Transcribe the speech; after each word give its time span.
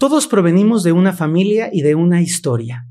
Todos 0.00 0.26
provenimos 0.26 0.82
de 0.82 0.92
una 0.92 1.12
familia 1.12 1.68
y 1.70 1.82
de 1.82 1.94
una 1.94 2.22
historia. 2.22 2.86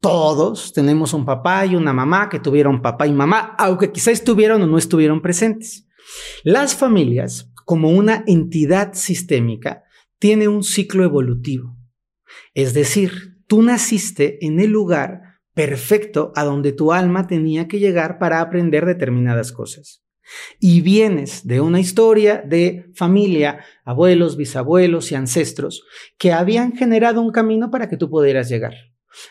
Todos 0.00 0.72
tenemos 0.72 1.12
un 1.12 1.26
papá 1.26 1.66
y 1.66 1.76
una 1.76 1.92
mamá 1.92 2.30
que 2.30 2.40
tuvieron 2.40 2.80
papá 2.80 3.06
y 3.06 3.12
mamá, 3.12 3.54
aunque 3.58 3.92
quizá 3.92 4.12
estuvieron 4.12 4.62
o 4.62 4.66
no 4.66 4.78
estuvieron 4.78 5.20
presentes. 5.20 5.86
Las 6.44 6.74
familias, 6.74 7.52
como 7.66 7.90
una 7.90 8.24
entidad 8.26 8.94
sistémica, 8.94 9.82
tienen 10.18 10.48
un 10.48 10.62
ciclo 10.64 11.04
evolutivo. 11.04 11.76
Es 12.54 12.72
decir, 12.72 13.42
tú 13.46 13.60
naciste 13.60 14.42
en 14.46 14.58
el 14.58 14.70
lugar 14.70 15.20
perfecto 15.52 16.32
a 16.34 16.44
donde 16.44 16.72
tu 16.72 16.94
alma 16.94 17.26
tenía 17.26 17.68
que 17.68 17.78
llegar 17.78 18.18
para 18.18 18.40
aprender 18.40 18.86
determinadas 18.86 19.52
cosas 19.52 20.02
y 20.60 20.80
vienes 20.80 21.46
de 21.46 21.60
una 21.60 21.80
historia 21.80 22.42
de 22.44 22.86
familia, 22.94 23.64
abuelos, 23.84 24.36
bisabuelos 24.36 25.12
y 25.12 25.14
ancestros 25.14 25.84
que 26.18 26.32
habían 26.32 26.76
generado 26.76 27.20
un 27.20 27.32
camino 27.32 27.70
para 27.70 27.88
que 27.88 27.96
tú 27.96 28.10
pudieras 28.10 28.48
llegar. 28.48 28.74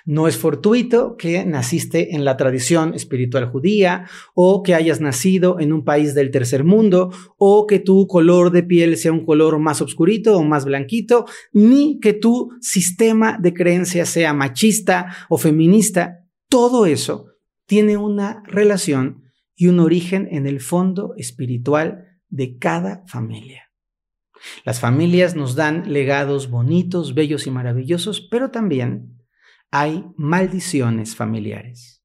No 0.06 0.28
es 0.28 0.38
fortuito 0.38 1.16
que 1.18 1.46
naciste 1.46 2.16
en 2.16 2.26
la 2.26 2.36
tradición 2.38 2.94
espiritual 2.94 3.50
judía 3.50 4.06
o 4.34 4.64
que 4.64 4.76
hayas 4.76 5.02
nacido 5.02 5.60
en 5.60 5.72
un 5.72 5.84
país 5.84 6.16
del 6.16 6.32
tercer 6.32 6.64
mundo 6.64 7.12
o 7.38 7.68
que 7.68 7.80
tu 7.80 8.08
color 8.08 8.52
de 8.52 8.64
piel 8.64 8.98
sea 8.98 9.12
un 9.12 9.26
color 9.26 9.60
más 9.60 9.82
oscurito 9.82 10.38
o 10.38 10.44
más 10.44 10.66
blanquito, 10.66 11.26
ni 11.54 12.00
que 12.00 12.14
tu 12.14 12.50
sistema 12.60 13.38
de 13.40 13.54
creencias 13.54 14.10
sea 14.10 14.34
machista 14.34 15.16
o 15.30 15.38
feminista. 15.38 16.26
Todo 16.50 16.86
eso 16.86 17.28
tiene 17.66 17.98
una 17.98 18.44
relación 18.46 19.27
y 19.58 19.68
un 19.68 19.82
origen 19.82 20.30
en 20.32 20.48
el 20.48 20.62
fondo 20.62 21.14
espiritual 21.18 22.22
de 22.30 22.58
cada 22.58 23.04
familia. 23.08 23.64
Las 24.64 24.80
familias 24.80 25.36
nos 25.36 25.56
dan 25.56 25.92
legados 25.92 26.50
bonitos, 26.50 27.16
bellos 27.16 27.48
y 27.48 27.52
maravillosos, 27.52 28.22
pero 28.22 28.52
también 28.52 29.18
hay 29.72 30.06
maldiciones 30.16 31.16
familiares. 31.16 32.04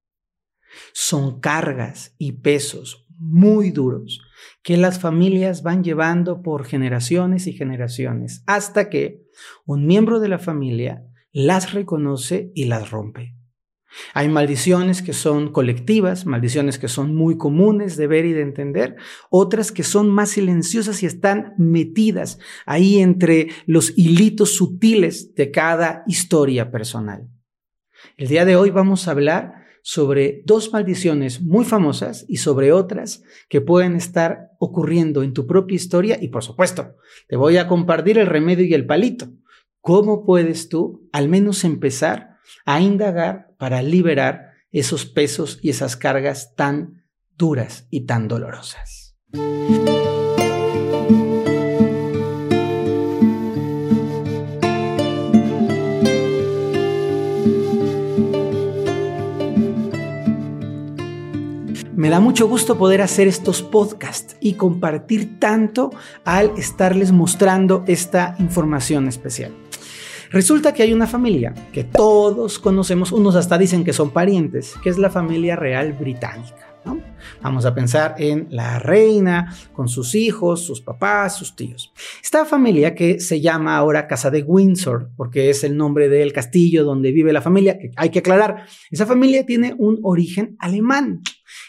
Son 0.95 1.41
cargas 1.41 2.15
y 2.19 2.33
pesos 2.33 3.07
muy 3.19 3.71
duros 3.71 4.23
que 4.63 4.79
las 4.79 4.99
familias 4.99 5.63
van 5.63 5.85
llevando 5.85 6.43
por 6.43 6.65
generaciones 6.65 7.47
y 7.47 7.53
generaciones 7.53 8.43
hasta 8.47 8.89
que 8.89 9.23
un 9.67 9.87
miembro 9.87 10.19
de 10.19 10.29
la 10.29 10.39
familia 10.39 11.05
las 11.31 11.73
reconoce 11.73 12.51
y 12.55 12.65
las 12.65 12.91
rompe. 12.91 13.37
Hay 14.15 14.29
maldiciones 14.29 15.03
que 15.03 15.13
son 15.13 15.53
colectivas, 15.53 16.27
maldiciones 16.27 16.79
que 16.79 16.89
son 16.89 17.15
muy 17.15 17.37
comunes 17.37 17.97
de 17.97 18.07
ver 18.07 18.25
y 18.25 18.33
de 18.33 18.43
entender, 18.43 18.97
otras 19.31 19.73
que 19.73 19.83
son 19.83 20.11
más 20.11 20.31
silenciosas 20.31 21.03
y 21.03 21.07
están 21.07 21.55
metidas 21.59 22.39
ahí 22.67 23.01
entre 23.01 23.49
los 23.67 23.97
hilitos 23.97 24.57
sutiles 24.57 25.35
de 25.35 25.51
cada 25.51 26.03
historia 26.07 26.71
personal. 26.71 27.29
El 28.17 28.29
día 28.29 28.45
de 28.45 28.57
hoy 28.57 28.71
vamos 28.71 29.07
a 29.07 29.13
hablar 29.13 29.63
sobre 29.83 30.43
dos 30.47 30.73
maldiciones 30.73 31.43
muy 31.43 31.65
famosas 31.65 32.25
y 32.29 32.37
sobre 32.37 32.73
otras 32.73 33.25
que 33.49 33.61
pueden 33.61 33.97
estar 33.97 34.51
ocurriendo 34.61 35.23
en 35.23 35.33
tu 35.33 35.47
propia 35.47 35.75
historia 35.75 36.19
y 36.21 36.29
por 36.29 36.45
supuesto, 36.45 36.97
te 37.29 37.37
voy 37.37 37.57
a 37.57 37.67
compartir 37.67 38.19
el 38.19 38.27
remedio 38.27 38.65
y 38.65 38.75
el 38.75 38.87
palito. 38.87 39.29
¿Cómo 39.81 40.25
puedes 40.25 40.69
tú 40.69 41.09
al 41.13 41.29
menos 41.29 41.65
empezar 41.65 42.37
a 42.65 42.81
indagar 42.81 43.52
para 43.63 43.81
liberar 43.81 44.55
esos 44.73 45.07
pesos 45.07 45.61
y 45.63 45.71
esas 45.71 45.97
cargas 45.97 46.57
tan 46.57 47.05
duras 47.39 47.87
y 47.91 48.07
tan 48.07 48.27
dolorosas. 48.27 49.15
Me 61.95 62.09
da 62.11 62.19
mucho 62.19 62.49
gusto 62.49 62.77
poder 62.77 63.01
hacer 63.01 63.29
estos 63.29 63.63
podcasts 63.63 64.37
y 64.41 64.55
compartir 64.55 65.39
tanto 65.39 65.91
al 66.25 66.51
estarles 66.59 67.13
mostrando 67.13 67.85
esta 67.87 68.35
información 68.41 69.07
especial. 69.07 69.53
Resulta 70.33 70.73
que 70.73 70.83
hay 70.83 70.95
una 70.95 71.07
familia 71.07 71.53
que 71.73 71.85
todos 71.85 72.59
conocemos, 72.59 73.13
unos 73.13 73.37
hasta 73.37 73.59
dicen 73.59 73.85
que 73.85 73.93
son 73.93 74.11
parientes, 74.11 74.75
que 74.83 74.89
es 74.89 74.97
la 74.97 75.11
familia 75.11 75.57
real 75.57 75.93
británica. 75.93 76.73
Vamos 77.43 77.65
a 77.67 77.75
pensar 77.75 78.15
en 78.19 78.47
la 78.51 78.79
reina 78.79 79.55
con 79.73 79.89
sus 79.89 80.15
hijos, 80.15 80.65
sus 80.65 80.81
papás, 80.81 81.37
sus 81.37 81.55
tíos. 81.55 81.93
Esta 82.23 82.45
familia 82.45 82.95
que 82.95 83.21
se 83.21 83.41
llama 83.41 83.77
ahora 83.77 84.07
Casa 84.07 84.31
de 84.31 84.43
Windsor, 84.43 85.11
porque 85.17 85.51
es 85.51 85.65
el 85.65 85.77
nombre 85.77 86.09
del 86.09 86.33
castillo 86.33 86.83
donde 86.85 87.13
vive 87.13 87.33
la 87.33 87.43
familia, 87.43 87.79
hay 87.97 88.11
que 88.11 88.21
aclarar, 88.21 88.67
esa 88.91 89.07
familia 89.07 89.45
tiene 89.45 89.75
un 89.77 90.01
origen 90.03 90.57
alemán. 90.59 91.21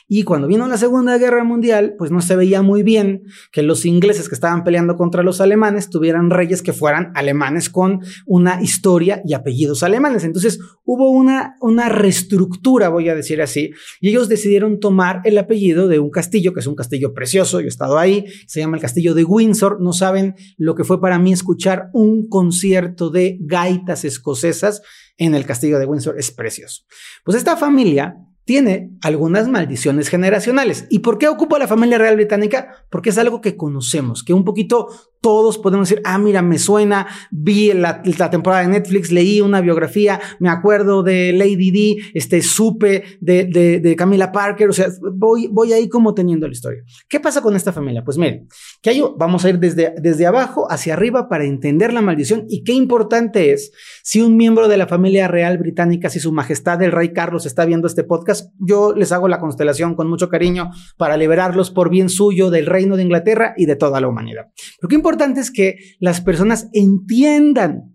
Y 0.07 0.23
cuando 0.23 0.47
vino 0.47 0.67
la 0.67 0.77
Segunda 0.77 1.17
Guerra 1.17 1.43
Mundial, 1.43 1.95
pues 1.97 2.11
no 2.11 2.21
se 2.21 2.35
veía 2.35 2.61
muy 2.61 2.83
bien 2.83 3.23
que 3.51 3.63
los 3.63 3.85
ingleses 3.85 4.29
que 4.29 4.35
estaban 4.35 4.63
peleando 4.63 4.95
contra 4.95 5.23
los 5.23 5.41
alemanes 5.41 5.89
tuvieran 5.89 6.29
reyes 6.29 6.61
que 6.61 6.73
fueran 6.73 7.11
alemanes 7.15 7.69
con 7.69 8.01
una 8.25 8.61
historia 8.61 9.21
y 9.25 9.33
apellidos 9.33 9.83
alemanes. 9.83 10.23
Entonces 10.23 10.59
hubo 10.83 11.09
una, 11.09 11.55
una 11.61 11.89
reestructura, 11.89 12.89
voy 12.89 13.09
a 13.09 13.15
decir 13.15 13.41
así, 13.41 13.71
y 14.01 14.09
ellos 14.09 14.29
decidieron 14.29 14.79
tomar 14.79 15.21
el 15.23 15.37
apellido 15.37 15.87
de 15.87 15.99
un 15.99 16.09
castillo, 16.09 16.53
que 16.53 16.59
es 16.59 16.67
un 16.67 16.75
castillo 16.75 17.13
precioso, 17.13 17.59
yo 17.59 17.65
he 17.65 17.69
estado 17.69 17.97
ahí, 17.97 18.25
se 18.47 18.59
llama 18.59 18.77
el 18.77 18.81
castillo 18.81 19.13
de 19.13 19.23
Windsor. 19.23 19.81
No 19.81 19.93
saben 19.93 20.35
lo 20.57 20.75
que 20.75 20.83
fue 20.83 21.01
para 21.01 21.19
mí 21.19 21.33
escuchar 21.33 21.89
un 21.93 22.27
concierto 22.27 23.09
de 23.09 23.37
gaitas 23.41 24.05
escocesas 24.05 24.81
en 25.17 25.35
el 25.35 25.45
castillo 25.45 25.79
de 25.79 25.85
Windsor, 25.85 26.17
es 26.17 26.31
precioso. 26.31 26.83
Pues 27.23 27.37
esta 27.37 27.55
familia 27.55 28.15
tiene 28.45 28.91
algunas 29.01 29.47
maldiciones 29.47 30.09
generacionales. 30.09 30.85
¿Y 30.89 30.99
por 30.99 31.17
qué 31.17 31.27
ocupa 31.27 31.59
la 31.59 31.67
familia 31.67 31.97
real 31.97 32.15
británica? 32.15 32.85
Porque 32.89 33.09
es 33.09 33.17
algo 33.17 33.41
que 33.41 33.55
conocemos, 33.55 34.23
que 34.23 34.33
un 34.33 34.43
poquito 34.43 34.89
todos 35.23 35.57
podemos 35.57 35.87
decir, 35.87 36.03
ah, 36.05 36.17
mira, 36.17 36.41
me 36.41 36.59
suena, 36.59 37.07
vi 37.31 37.71
la, 37.71 38.01
temporada 38.29 38.63
de 38.63 38.67
Netflix, 38.67 39.09
leí 39.09 39.39
una 39.39 39.61
biografía, 39.61 40.19
me 40.39 40.49
acuerdo 40.49 41.01
de 41.01 41.31
Lady 41.31 41.71
D, 41.71 41.95
este, 42.13 42.41
supe 42.41 43.05
de, 43.21 43.45
de, 43.45 43.95
Camila 43.95 44.33
Parker, 44.33 44.69
o 44.69 44.73
sea, 44.73 44.89
voy, 45.13 45.47
voy 45.47 45.71
ahí 45.71 45.87
como 45.87 46.13
teniendo 46.13 46.45
la 46.45 46.51
historia. 46.51 46.83
¿Qué 47.07 47.21
pasa 47.21 47.41
con 47.41 47.55
esta 47.55 47.71
familia? 47.71 48.03
Pues 48.03 48.17
miren, 48.17 48.49
que 48.81 48.89
hay, 48.89 49.01
vamos 49.17 49.45
a 49.45 49.49
ir 49.49 49.59
desde, 49.59 49.95
desde 49.97 50.25
abajo 50.25 50.69
hacia 50.69 50.93
arriba 50.93 51.29
para 51.29 51.45
entender 51.45 51.93
la 51.93 52.01
maldición 52.01 52.45
y 52.49 52.65
qué 52.65 52.73
importante 52.73 53.53
es 53.53 53.71
si 54.03 54.21
un 54.21 54.35
miembro 54.35 54.67
de 54.67 54.75
la 54.75 54.87
familia 54.87 55.29
real 55.29 55.57
británica, 55.57 56.09
si 56.09 56.19
su 56.19 56.33
majestad 56.33 56.81
el 56.81 56.91
rey 56.91 57.13
Carlos 57.13 57.45
está 57.45 57.63
viendo 57.63 57.87
este 57.87 58.03
podcast, 58.03 58.51
yo 58.59 58.93
les 58.93 59.13
hago 59.13 59.29
la 59.29 59.39
constelación 59.39 59.95
con 59.95 60.09
mucho 60.09 60.27
cariño 60.27 60.71
para 60.97 61.15
liberarlos 61.15 61.71
por 61.71 61.89
bien 61.89 62.09
suyo 62.09 62.49
del 62.49 62.65
reino 62.65 62.97
de 62.97 63.03
Inglaterra 63.03 63.53
y 63.55 63.67
de 63.67 63.77
toda 63.77 64.01
la 64.01 64.09
humanidad. 64.09 64.47
Pero 64.81 64.89
qué 64.89 64.95
es 65.41 65.51
que 65.51 65.77
las 65.99 66.21
personas 66.21 66.69
entiendan 66.73 67.93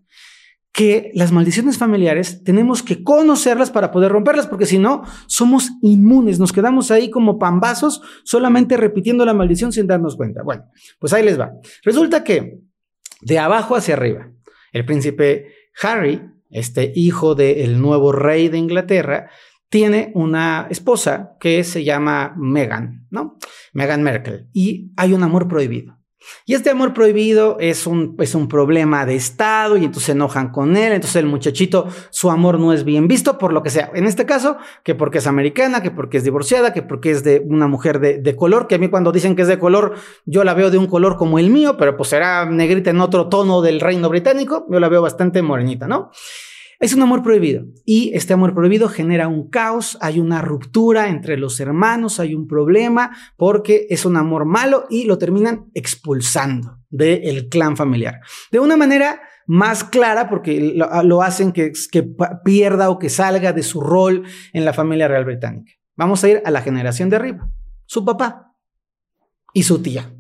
que 0.73 1.11
las 1.15 1.33
maldiciones 1.33 1.77
familiares 1.77 2.45
tenemos 2.45 2.83
que 2.83 3.03
conocerlas 3.03 3.71
para 3.71 3.91
poder 3.91 4.13
romperlas, 4.13 4.47
porque 4.47 4.67
si 4.67 4.79
no, 4.79 5.03
somos 5.27 5.71
inmunes, 5.83 6.39
nos 6.39 6.53
quedamos 6.53 6.91
ahí 6.91 7.11
como 7.11 7.39
pambazos 7.39 8.01
solamente 8.23 8.77
repitiendo 8.77 9.25
la 9.25 9.35
maldición 9.35 9.73
sin 9.73 9.89
darnos 9.89 10.15
cuenta. 10.15 10.43
Bueno, 10.45 10.67
pues 11.01 11.13
ahí 11.13 11.25
les 11.25 11.39
va. 11.39 11.51
Resulta 11.83 12.23
que 12.23 12.61
de 13.23 13.39
abajo 13.39 13.75
hacia 13.75 13.95
arriba, 13.95 14.31
el 14.73 14.85
príncipe 14.85 15.47
Harry, 15.83 16.23
este 16.51 16.93
hijo 16.95 17.35
del 17.35 17.81
nuevo 17.81 18.13
rey 18.13 18.49
de 18.49 18.59
Inglaterra, 18.59 19.31
tiene 19.69 20.13
una 20.15 20.67
esposa 20.71 21.37
que 21.41 21.65
se 21.65 21.85
llama 21.85 22.35
Meghan, 22.39 23.07
¿no? 23.11 23.37
Meghan 23.73 24.03
Merkel, 24.03 24.49
y 24.53 24.93
hay 24.97 25.13
un 25.13 25.23
amor 25.23 25.49
prohibido. 25.49 25.98
Y 26.47 26.55
este 26.55 26.71
amor 26.71 26.95
prohibido 26.95 27.57
es 27.61 27.87
un, 27.87 28.17
es 28.19 28.35
un 28.35 28.49
problema 28.49 29.07
de 29.07 29.15
Estado 29.15 29.77
y 29.77 29.85
entonces 29.85 30.05
se 30.05 30.13
enojan 30.13 30.51
con 30.51 30.77
él, 30.77 30.93
entonces 30.93 31.17
el 31.17 31.27
muchachito, 31.27 31.89
su 32.11 32.31
amor 32.31 32.59
no 32.59 32.73
es 32.73 32.85
bien 32.85 33.09
visto 33.09 33.39
por 33.39 33.53
lo 33.53 33.63
que 33.63 33.71
sea. 33.71 33.91
En 33.95 34.07
este 34.07 34.27
caso, 34.27 34.57
que 34.83 34.95
porque 34.95 35.19
es 35.19 35.27
americana, 35.27 35.83
que 35.83 35.91
porque 35.91 36.19
es 36.19 36.25
divorciada, 36.25 36.73
que 36.73 36.83
porque 36.83 37.11
es 37.11 37.25
de 37.25 37.43
una 37.45 37.67
mujer 37.67 38.01
de, 38.01 38.19
de 38.19 38.37
color, 38.37 38.67
que 38.67 38.77
a 38.77 38.79
mí 38.79 38.89
cuando 38.89 39.13
dicen 39.13 39.37
que 39.37 39.43
es 39.43 39.49
de 39.49 39.59
color, 39.59 39.95
yo 40.25 40.45
la 40.45 40.55
veo 40.55 40.71
de 40.71 40.79
un 40.79 40.87
color 40.87 41.17
como 41.17 41.39
el 41.39 41.51
mío, 41.51 41.77
pero 41.77 41.97
pues 41.97 42.09
será 42.11 42.47
negrita 42.47 42.91
en 42.91 43.01
otro 43.01 43.29
tono 43.29 43.63
del 43.63 43.81
reino 43.81 44.09
británico, 44.09 44.67
yo 44.71 44.81
la 44.81 44.89
veo 44.89 45.03
bastante 45.03 45.43
morenita, 45.43 45.87
¿no? 45.87 46.11
Es 46.81 46.95
un 46.95 47.03
amor 47.03 47.25
prohibido 47.25 47.65
y 47.85 48.13
este 48.15 48.35
amor 48.35 48.55
prohibido 48.55 48.89
genera 48.89 49.27
un 49.27 49.51
caos, 49.51 49.99
hay 50.01 50.21
una 50.21 50.43
ruptura 50.43 51.09
entre 51.09 51.37
los 51.37 51.59
hermanos, 51.59 52.21
hay 52.21 52.37
un 52.37 52.47
problema 52.47 53.17
porque 53.37 53.89
es 53.91 54.05
un 54.05 54.17
amor 54.17 54.45
malo 54.45 54.87
y 54.89 55.05
lo 55.05 55.19
terminan 55.19 55.71
expulsando 55.75 56.79
del 56.89 57.49
clan 57.49 57.77
familiar. 57.77 58.21
De 58.53 58.61
una 58.61 58.77
manera 58.77 59.21
más 59.49 59.83
clara 59.83 60.29
porque 60.29 60.73
lo, 61.03 61.23
hacen 61.23 61.51
que, 61.51 61.73
que 61.91 62.09
pierda 62.45 62.91
o 62.91 62.99
que 63.01 63.09
salga 63.09 63.53
de 63.53 63.65
su 63.65 63.81
rol 63.81 64.23
en 64.53 64.65
la 64.65 64.73
familia 64.73 65.09
real 65.09 65.25
británica. 65.25 65.73
Vamos 65.97 66.23
a 66.23 66.29
ir 66.29 66.43
a 66.45 66.51
la 66.53 66.61
generación 66.61 67.11
de 67.11 67.17
arriba, 67.17 67.51
su 67.87 68.05
papá 68.05 68.55
y 69.53 69.65
su 69.65 69.83
tía. 69.83 70.15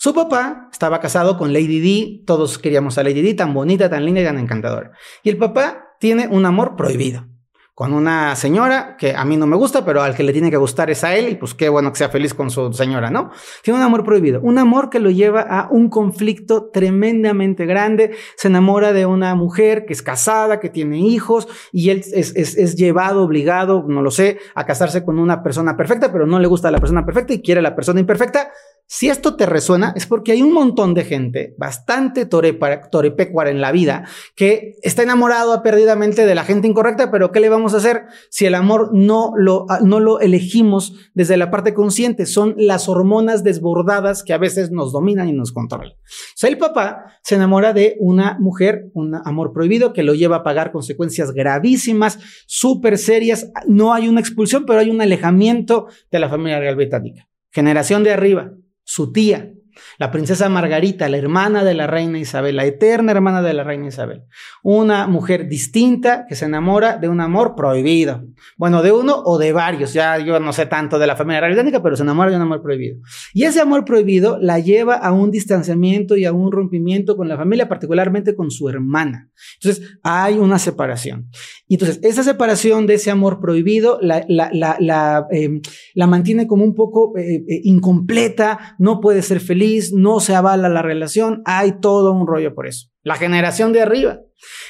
Su 0.00 0.14
papá 0.14 0.68
estaba 0.70 1.00
casado 1.00 1.36
con 1.36 1.52
Lady 1.52 1.80
D, 1.80 2.22
todos 2.24 2.56
queríamos 2.60 2.96
a 2.98 3.02
Lady 3.02 3.20
D, 3.20 3.34
tan 3.34 3.52
bonita, 3.52 3.90
tan 3.90 4.04
linda 4.04 4.20
y 4.20 4.24
tan 4.24 4.38
encantadora. 4.38 4.92
Y 5.24 5.30
el 5.30 5.38
papá 5.38 5.96
tiene 5.98 6.28
un 6.28 6.46
amor 6.46 6.76
prohibido 6.76 7.26
con 7.74 7.92
una 7.92 8.36
señora 8.36 8.96
que 8.96 9.16
a 9.16 9.24
mí 9.24 9.36
no 9.36 9.48
me 9.48 9.56
gusta, 9.56 9.84
pero 9.84 10.00
al 10.02 10.14
que 10.14 10.22
le 10.22 10.32
tiene 10.32 10.52
que 10.52 10.56
gustar 10.56 10.88
es 10.88 11.02
a 11.02 11.16
él 11.16 11.30
y 11.30 11.34
pues 11.34 11.54
qué 11.54 11.68
bueno 11.68 11.90
que 11.90 11.98
sea 11.98 12.10
feliz 12.10 12.32
con 12.32 12.48
su 12.50 12.72
señora, 12.72 13.10
¿no? 13.10 13.32
Tiene 13.62 13.80
un 13.80 13.84
amor 13.84 14.04
prohibido, 14.04 14.40
un 14.40 14.58
amor 14.58 14.88
que 14.88 15.00
lo 15.00 15.10
lleva 15.10 15.40
a 15.42 15.68
un 15.68 15.88
conflicto 15.88 16.70
tremendamente 16.72 17.66
grande, 17.66 18.12
se 18.36 18.46
enamora 18.46 18.92
de 18.92 19.04
una 19.04 19.34
mujer 19.34 19.84
que 19.84 19.94
es 19.94 20.02
casada, 20.02 20.60
que 20.60 20.70
tiene 20.70 20.98
hijos 20.98 21.48
y 21.72 21.90
él 21.90 22.04
es, 22.12 22.76
llevado, 22.76 23.24
obligado, 23.24 23.84
no 23.88 24.02
lo 24.02 24.12
sé, 24.12 24.38
a 24.54 24.64
casarse 24.64 25.04
con 25.04 25.18
una 25.18 25.42
persona 25.42 25.76
perfecta, 25.76 26.12
pero 26.12 26.24
no 26.24 26.38
le 26.38 26.46
gusta 26.46 26.70
la 26.70 26.78
persona 26.78 27.04
perfecta 27.04 27.32
y 27.32 27.42
quiere 27.42 27.62
la 27.62 27.74
persona 27.74 27.98
imperfecta 27.98 28.52
si 28.90 29.10
esto 29.10 29.36
te 29.36 29.44
resuena, 29.44 29.92
es 29.96 30.06
porque 30.06 30.32
hay 30.32 30.40
un 30.40 30.54
montón 30.54 30.94
de 30.94 31.04
gente 31.04 31.54
bastante 31.58 32.24
torepecuar 32.24 33.46
en 33.46 33.60
la 33.60 33.70
vida 33.70 34.06
que 34.34 34.76
está 34.82 35.02
enamorado 35.02 35.62
perdidamente 35.62 36.24
de 36.24 36.34
la 36.34 36.42
gente 36.42 36.68
incorrecta, 36.68 37.10
pero 37.10 37.30
¿qué 37.30 37.40
le 37.40 37.50
vamos 37.50 37.74
a 37.74 37.76
hacer 37.76 38.04
si 38.30 38.46
el 38.46 38.54
amor 38.54 38.88
no 38.94 39.32
lo, 39.36 39.66
ah, 39.68 39.80
no 39.84 40.00
lo 40.00 40.20
elegimos 40.20 40.94
desde 41.12 41.36
la 41.36 41.50
parte 41.50 41.74
consciente? 41.74 42.24
Son 42.24 42.54
las 42.56 42.88
hormonas 42.88 43.44
desbordadas 43.44 44.22
que 44.22 44.32
a 44.32 44.38
veces 44.38 44.70
nos 44.70 44.90
dominan 44.90 45.28
y 45.28 45.32
nos 45.32 45.52
controlan. 45.52 45.92
O 45.92 46.34
sea, 46.34 46.48
el 46.48 46.56
papá 46.56 47.12
se 47.22 47.34
enamora 47.34 47.74
de 47.74 47.98
una 48.00 48.38
mujer, 48.40 48.88
un 48.94 49.16
amor 49.16 49.52
prohibido 49.52 49.92
que 49.92 50.02
lo 50.02 50.14
lleva 50.14 50.36
a 50.36 50.42
pagar 50.42 50.72
consecuencias 50.72 51.32
gravísimas, 51.32 52.20
súper 52.46 52.96
serias. 52.96 53.52
No 53.66 53.92
hay 53.92 54.08
una 54.08 54.20
expulsión, 54.20 54.64
pero 54.64 54.80
hay 54.80 54.88
un 54.88 55.02
alejamiento 55.02 55.88
de 56.10 56.20
la 56.20 56.30
familia 56.30 56.58
real 56.58 56.76
británica. 56.76 57.28
Generación 57.50 58.02
de 58.02 58.12
arriba 58.12 58.54
su 58.88 59.12
tía, 59.12 59.52
la 59.98 60.10
princesa 60.10 60.48
Margarita, 60.48 61.08
la 61.08 61.16
hermana 61.16 61.64
de 61.64 61.74
la 61.74 61.86
reina 61.86 62.18
Isabel, 62.18 62.56
la 62.56 62.64
eterna 62.64 63.12
hermana 63.12 63.42
de 63.42 63.52
la 63.54 63.64
reina 63.64 63.88
Isabel. 63.88 64.24
Una 64.62 65.06
mujer 65.06 65.48
distinta 65.48 66.26
que 66.28 66.34
se 66.34 66.44
enamora 66.44 66.96
de 66.96 67.08
un 67.08 67.20
amor 67.20 67.54
prohibido. 67.56 68.24
Bueno, 68.56 68.82
de 68.82 68.92
uno 68.92 69.22
o 69.24 69.38
de 69.38 69.52
varios. 69.52 69.92
Ya 69.92 70.18
yo 70.18 70.40
no 70.40 70.52
sé 70.52 70.66
tanto 70.66 70.98
de 70.98 71.06
la 71.06 71.16
familia 71.16 71.46
británica, 71.46 71.82
pero 71.82 71.96
se 71.96 72.02
enamora 72.02 72.30
de 72.30 72.36
un 72.36 72.42
amor 72.42 72.62
prohibido. 72.62 72.98
Y 73.32 73.44
ese 73.44 73.60
amor 73.60 73.84
prohibido 73.84 74.38
la 74.40 74.58
lleva 74.58 74.94
a 74.94 75.12
un 75.12 75.30
distanciamiento 75.30 76.16
y 76.16 76.24
a 76.24 76.32
un 76.32 76.52
rompimiento 76.52 77.16
con 77.16 77.28
la 77.28 77.36
familia, 77.36 77.68
particularmente 77.68 78.34
con 78.34 78.50
su 78.50 78.68
hermana. 78.68 79.30
Entonces, 79.60 79.98
hay 80.02 80.38
una 80.38 80.58
separación. 80.58 81.28
Y 81.66 81.74
entonces, 81.74 82.00
esa 82.02 82.22
separación 82.22 82.86
de 82.86 82.94
ese 82.94 83.10
amor 83.10 83.40
prohibido 83.40 83.98
la, 84.00 85.26
em, 85.30 85.60
mantiene 85.94 86.46
como 86.46 86.64
un 86.64 86.74
poco 86.74 87.16
eh, 87.16 87.36
eh, 87.36 87.60
incompleta, 87.64 88.76
no 88.78 89.00
puede 89.00 89.22
ser 89.22 89.40
feliz 89.40 89.67
no 89.92 90.20
se 90.20 90.34
avala 90.34 90.68
la 90.68 90.82
relación, 90.82 91.42
hay 91.44 91.80
todo 91.80 92.12
un 92.12 92.26
rollo 92.26 92.54
por 92.54 92.66
eso. 92.66 92.88
La 93.02 93.16
generación 93.16 93.72
de 93.72 93.82
arriba. 93.82 94.20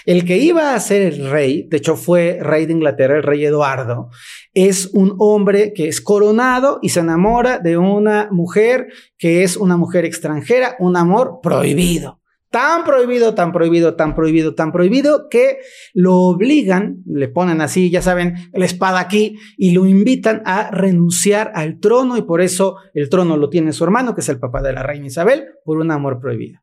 El 0.07 0.25
que 0.25 0.39
iba 0.39 0.75
a 0.75 0.81
ser 0.81 1.03
el 1.03 1.31
rey, 1.31 1.69
de 1.69 1.77
hecho 1.77 1.97
fue 1.97 2.39
rey 2.41 2.67
de 2.67 2.73
Inglaterra, 2.73 3.17
el 3.17 3.23
rey 3.23 3.45
Eduardo, 3.45 4.09
es 4.55 4.91
un 4.95 5.15
hombre 5.19 5.73
que 5.75 5.89
es 5.89 6.01
coronado 6.01 6.79
y 6.81 6.89
se 6.89 7.01
enamora 7.01 7.59
de 7.59 7.77
una 7.77 8.29
mujer 8.31 8.89
que 9.19 9.43
es 9.43 9.57
una 9.57 9.77
mujer 9.77 10.05
extranjera, 10.05 10.77
un 10.79 10.97
amor 10.97 11.41
prohibido. 11.43 12.21
Tan 12.51 12.85
prohibido, 12.85 13.35
tan 13.35 13.53
prohibido, 13.53 13.95
tan 13.95 14.15
prohibido, 14.15 14.55
tan 14.55 14.73
prohibido 14.73 15.29
que 15.29 15.59
lo 15.93 16.15
obligan, 16.15 17.03
le 17.07 17.29
ponen 17.29 17.61
así, 17.61 17.91
ya 17.91 18.01
saben, 18.01 18.35
la 18.55 18.65
espada 18.65 19.01
aquí 19.01 19.37
y 19.59 19.73
lo 19.73 19.85
invitan 19.85 20.43
a 20.47 20.71
renunciar 20.71 21.53
al 21.55 21.79
trono 21.79 22.17
y 22.17 22.23
por 22.23 22.41
eso 22.41 22.77
el 22.95 23.11
trono 23.11 23.37
lo 23.37 23.51
tiene 23.51 23.73
su 23.73 23.85
hermano, 23.85 24.15
que 24.15 24.23
es 24.23 24.29
el 24.31 24.39
papá 24.39 24.63
de 24.63 24.73
la 24.73 24.83
reina 24.83 25.07
Isabel, 25.07 25.45
por 25.65 25.79
un 25.79 25.91
amor 25.91 26.21
prohibido. 26.21 26.61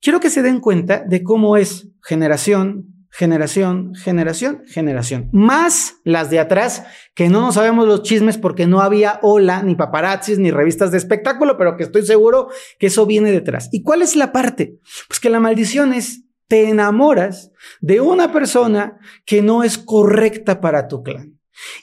Quiero 0.00 0.20
que 0.20 0.30
se 0.30 0.42
den 0.42 0.60
cuenta 0.60 1.04
de 1.04 1.24
cómo 1.24 1.56
es 1.56 1.88
generación 2.02 2.87
generación, 3.10 3.94
generación, 3.94 4.62
generación. 4.66 5.28
Más 5.32 5.96
las 6.04 6.30
de 6.30 6.38
atrás, 6.38 6.84
que 7.14 7.28
no 7.28 7.40
nos 7.40 7.54
sabemos 7.54 7.86
los 7.86 8.02
chismes 8.02 8.38
porque 8.38 8.66
no 8.66 8.80
había 8.80 9.18
hola, 9.22 9.62
ni 9.62 9.74
paparazzis, 9.74 10.38
ni 10.38 10.50
revistas 10.50 10.90
de 10.90 10.98
espectáculo, 10.98 11.56
pero 11.56 11.76
que 11.76 11.84
estoy 11.84 12.04
seguro 12.04 12.48
que 12.78 12.88
eso 12.88 13.06
viene 13.06 13.30
detrás. 13.30 13.68
¿Y 13.72 13.82
cuál 13.82 14.02
es 14.02 14.16
la 14.16 14.32
parte? 14.32 14.78
Pues 15.08 15.20
que 15.20 15.30
la 15.30 15.40
maldición 15.40 15.92
es, 15.92 16.24
te 16.46 16.68
enamoras 16.68 17.52
de 17.80 18.00
una 18.00 18.32
persona 18.32 18.98
que 19.24 19.42
no 19.42 19.62
es 19.62 19.78
correcta 19.78 20.60
para 20.60 20.88
tu 20.88 21.02
clan. 21.02 21.37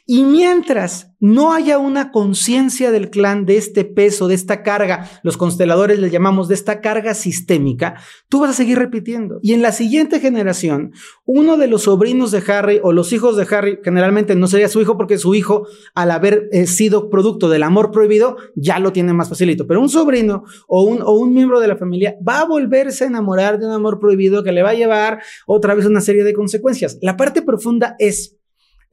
Y 0.05 0.23
mientras 0.23 1.11
no 1.19 1.53
haya 1.53 1.79
una 1.79 2.11
conciencia 2.11 2.91
del 2.91 3.09
clan 3.09 3.45
de 3.45 3.57
este 3.57 3.83
peso, 3.83 4.27
de 4.27 4.35
esta 4.35 4.61
carga, 4.61 5.09
los 5.23 5.37
consteladores 5.37 5.97
le 5.99 6.09
llamamos 6.09 6.47
de 6.47 6.55
esta 6.55 6.81
carga 6.81 7.13
sistémica, 7.13 7.95
tú 8.29 8.41
vas 8.41 8.51
a 8.51 8.53
seguir 8.53 8.77
repitiendo. 8.77 9.39
Y 9.41 9.53
en 9.53 9.61
la 9.61 9.71
siguiente 9.71 10.19
generación, 10.19 10.91
uno 11.25 11.57
de 11.57 11.67
los 11.67 11.83
sobrinos 11.83 12.31
de 12.31 12.43
Harry 12.47 12.79
o 12.83 12.91
los 12.91 13.11
hijos 13.11 13.37
de 13.37 13.47
Harry, 13.55 13.79
generalmente 13.83 14.35
no 14.35 14.47
sería 14.47 14.69
su 14.69 14.81
hijo 14.81 14.97
porque 14.97 15.17
su 15.17 15.33
hijo, 15.33 15.67
al 15.95 16.11
haber 16.11 16.47
eh, 16.51 16.67
sido 16.67 17.09
producto 17.09 17.49
del 17.49 17.63
amor 17.63 17.91
prohibido, 17.91 18.37
ya 18.55 18.79
lo 18.79 18.93
tiene 18.93 19.13
más 19.13 19.29
facilito. 19.29 19.65
Pero 19.65 19.81
un 19.81 19.89
sobrino 19.89 20.43
o 20.67 20.83
un, 20.83 21.01
o 21.01 21.13
un 21.13 21.33
miembro 21.33 21.59
de 21.59 21.67
la 21.67 21.77
familia 21.77 22.15
va 22.27 22.41
a 22.41 22.45
volverse 22.45 23.05
a 23.05 23.07
enamorar 23.07 23.57
de 23.57 23.65
un 23.65 23.71
amor 23.71 23.99
prohibido 23.99 24.43
que 24.43 24.51
le 24.51 24.61
va 24.61 24.71
a 24.71 24.75
llevar 24.75 25.21
otra 25.47 25.73
vez 25.73 25.85
una 25.85 26.01
serie 26.01 26.23
de 26.23 26.33
consecuencias. 26.33 26.97
La 27.01 27.17
parte 27.17 27.41
profunda 27.41 27.95
es 27.99 28.37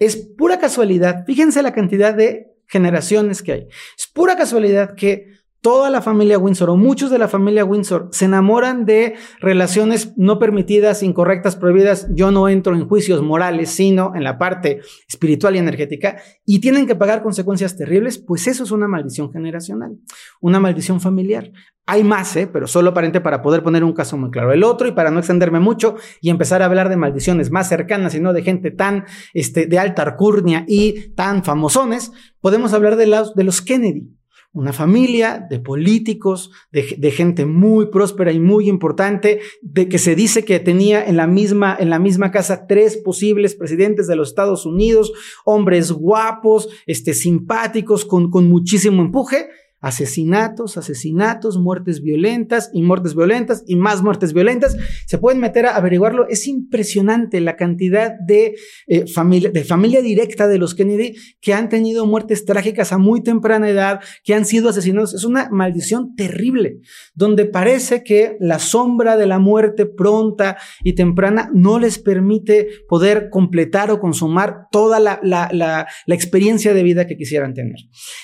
es 0.05 0.17
pura 0.17 0.59
casualidad, 0.59 1.25
fíjense 1.27 1.63
la 1.63 1.73
cantidad 1.73 2.15
de 2.15 2.53
generaciones 2.67 3.43
que 3.43 3.53
hay. 3.53 3.69
Es 3.97 4.07
pura 4.07 4.37
casualidad 4.37 4.95
que 4.95 5.42
toda 5.63 5.91
la 5.91 6.03
familia 6.03 6.39
Windsor 6.39 6.71
o 6.71 6.77
muchos 6.77 7.11
de 7.11 7.19
la 7.19 7.29
familia 7.29 7.65
Windsor 7.65 8.09
se 8.11 8.25
enamoran 8.25 8.85
de 8.85 9.15
relaciones 9.39 10.13
no 10.17 10.41
permitidas, 10.41 11.05
incorrectas, 11.05 11.55
prohibidas. 11.55 12.09
Yo 12.11 12.33
no 12.33 12.49
entro 12.49 12.75
en 12.75 12.89
juicios 12.89 13.23
morales, 13.23 13.71
sino 13.71 14.13
en 14.17 14.25
la 14.25 14.39
parte 14.39 14.81
espiritual 15.09 15.55
y 15.55 15.59
energética 15.59 16.17
y 16.45 16.59
tienen 16.59 16.87
que 16.87 16.97
pagar 16.97 17.23
consecuencias 17.23 17.77
terribles, 17.77 18.19
pues 18.19 18.49
eso 18.49 18.65
es 18.65 18.73
una 18.73 18.89
maldición 18.89 19.33
generacional, 19.33 19.97
una 20.41 20.59
maldición 20.59 21.01
familiar. 21.01 21.53
Hay 21.87 22.03
más, 22.03 22.35
¿eh? 22.37 22.49
pero 22.53 22.67
solo 22.67 22.91
aparente 22.91 23.21
para 23.21 23.41
poder 23.41 23.63
poner 23.63 23.85
un 23.85 23.93
caso 23.93 24.17
muy 24.17 24.31
claro. 24.31 24.53
El 24.53 24.65
otro, 24.65 24.89
y 24.89 24.93
para 24.93 25.13
no 25.13 25.21
extenderme 25.21 25.61
mucho 25.61 25.95
y 26.21 26.31
empezar 26.31 26.63
a 26.63 26.67
hablar 26.67 26.89
de 26.89 26.97
maldiciones 26.97 27.53
más 27.53 27.69
cercanas 27.69 28.15
y 28.17 28.21
no 28.21 28.33
de 28.33 28.43
gente 28.43 28.73
tan 28.73 29.05
este, 29.33 29.67
de 29.67 29.79
alta 29.79 30.03
arcurnia 30.03 30.65
y 30.67 31.11
tan 31.15 31.45
famosones, 31.45 32.13
podemos 32.41 32.73
hablar 32.73 32.97
de 32.97 33.07
los, 33.07 33.35
de 33.35 33.45
los 33.45 33.63
Kennedy 33.63 34.11
una 34.53 34.73
familia 34.73 35.47
de 35.49 35.59
políticos, 35.59 36.51
de, 36.71 37.11
gente 37.11 37.47
muy 37.47 37.87
próspera 37.87 38.33
y 38.33 38.39
muy 38.41 38.69
importante, 38.69 39.41
de 39.63 39.89
que 39.89 39.99
se 39.99 40.15
dice 40.15 40.45
que 40.45 40.61
tenía 40.61 41.05
en 41.05 41.17
la 41.17 41.27
misma, 41.27 41.77
en 41.79 41.89
la 41.89 41.99
misma 41.99 42.31
casa 42.31 42.67
tres 42.67 42.99
posibles 42.99 43.55
presidentes 43.55 44.07
de 44.07 44.17
los 44.17 44.29
Estados 44.29 44.67
Unidos, 44.67 45.13
hombres 45.45 45.91
guapos, 45.91 46.69
este, 46.87 47.15
simpáticos, 47.15 48.05
con, 48.05 48.31
con 48.31 48.49
muchísimo 48.49 49.03
empuje, 49.03 49.49
asesinatos, 49.83 50.79
asesinatos, 50.79 51.59
muertes 51.59 52.01
violentas 52.01 52.71
y 52.73 52.83
muertes 52.83 53.15
violentas 53.15 53.65
y 53.67 53.77
más 53.77 54.03
muertes 54.03 54.33
violentas. 54.33 54.77
Se 55.07 55.19
pueden 55.19 55.41
meter 55.41 55.67
a 55.67 55.77
averiguarlo. 55.77 56.27
Es 56.29 56.47
impresionante 56.47 57.41
la 57.41 57.57
cantidad 57.57 58.13
de, 58.27 58.55
eh, 58.87 59.07
familia, 59.07 59.51
de 59.51 59.65
familia 59.65 60.01
directa 60.01 60.47
de 60.49 60.59
los 60.59 60.75
Kennedy 60.75 61.17
que 61.41 61.53
han 61.53 61.69
tenido 61.69 62.07
muertes 62.07 62.45
trágicas 62.45 62.93
a 62.93 62.99
muy 62.99 63.23
temprana 63.23 63.69
edad, 63.69 64.01
que 64.25 64.35
han 64.35 64.45
sido 64.45 64.71
asesinados. 64.71 65.15
Es 65.15 65.25
una 65.25 65.51
maldición 65.51 66.15
terrible, 66.15 66.79
donde 67.15 67.45
parece 67.45 68.05
que 68.05 68.37
la 68.39 68.61
sombra 68.61 69.17
de 69.17 69.27
la 69.27 69.41
muerte 69.41 69.87
pronta 69.87 70.57
y 70.85 70.93
temprana 70.93 71.51
no 71.53 71.81
les 71.81 71.99
permite 71.99 72.69
poder 72.89 73.31
completar 73.31 73.91
o 73.91 73.99
consumar 73.99 74.67
toda 74.71 75.01
la, 75.01 75.19
la, 75.25 75.49
la, 75.53 75.89
la 76.07 76.15
experiencia 76.15 76.73
de 76.73 76.85
vida 76.85 77.09
que 77.09 77.17
quisieran 77.17 77.53
tener. 77.53 77.77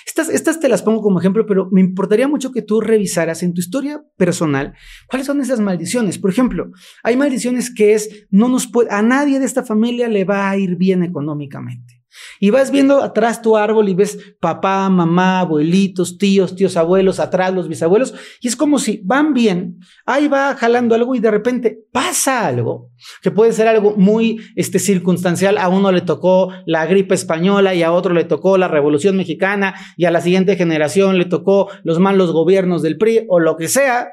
Estas, 0.06 0.28
estas 0.28 0.60
te 0.60 0.68
las 0.68 0.82
pongo 0.82 1.02
como 1.02 1.18
ejemplo 1.18 1.47
pero 1.48 1.68
me 1.72 1.80
importaría 1.80 2.28
mucho 2.28 2.52
que 2.52 2.62
tú 2.62 2.80
revisaras 2.80 3.42
en 3.42 3.54
tu 3.54 3.60
historia 3.60 4.04
personal 4.16 4.74
cuáles 5.08 5.26
son 5.26 5.40
esas 5.40 5.60
maldiciones. 5.60 6.18
Por 6.18 6.30
ejemplo, 6.30 6.70
hay 7.02 7.16
maldiciones 7.16 7.74
que 7.74 7.94
es, 7.94 8.26
no 8.30 8.48
nos 8.48 8.66
puede, 8.66 8.90
a 8.90 9.02
nadie 9.02 9.38
de 9.38 9.46
esta 9.46 9.64
familia 9.64 10.08
le 10.08 10.24
va 10.24 10.50
a 10.50 10.56
ir 10.56 10.76
bien 10.76 11.02
económicamente. 11.02 11.97
Y 12.40 12.50
vas 12.50 12.70
viendo 12.70 13.02
atrás 13.02 13.42
tu 13.42 13.56
árbol 13.56 13.88
y 13.88 13.94
ves 13.94 14.18
papá, 14.40 14.88
mamá, 14.88 15.40
abuelitos, 15.40 16.18
tíos, 16.18 16.54
tíos 16.54 16.76
abuelos, 16.76 17.20
atrás 17.20 17.54
los 17.54 17.68
bisabuelos, 17.68 18.14
y 18.40 18.48
es 18.48 18.56
como 18.56 18.78
si 18.78 19.00
van 19.04 19.34
bien, 19.34 19.80
ahí 20.06 20.28
va 20.28 20.54
jalando 20.56 20.94
algo 20.94 21.14
y 21.14 21.20
de 21.20 21.30
repente 21.30 21.78
pasa 21.92 22.46
algo, 22.46 22.90
que 23.22 23.30
puede 23.30 23.52
ser 23.52 23.68
algo 23.68 23.94
muy 23.96 24.40
este, 24.56 24.78
circunstancial. 24.78 25.58
A 25.58 25.68
uno 25.68 25.92
le 25.92 26.00
tocó 26.00 26.52
la 26.66 26.86
gripe 26.86 27.14
española 27.14 27.74
y 27.74 27.82
a 27.82 27.92
otro 27.92 28.14
le 28.14 28.24
tocó 28.24 28.58
la 28.58 28.68
revolución 28.68 29.16
mexicana 29.16 29.74
y 29.96 30.04
a 30.04 30.10
la 30.10 30.20
siguiente 30.20 30.56
generación 30.56 31.18
le 31.18 31.24
tocó 31.24 31.68
los 31.82 31.98
malos 31.98 32.32
gobiernos 32.32 32.82
del 32.82 32.98
PRI 32.98 33.26
o 33.28 33.40
lo 33.40 33.56
que 33.56 33.68
sea. 33.68 34.08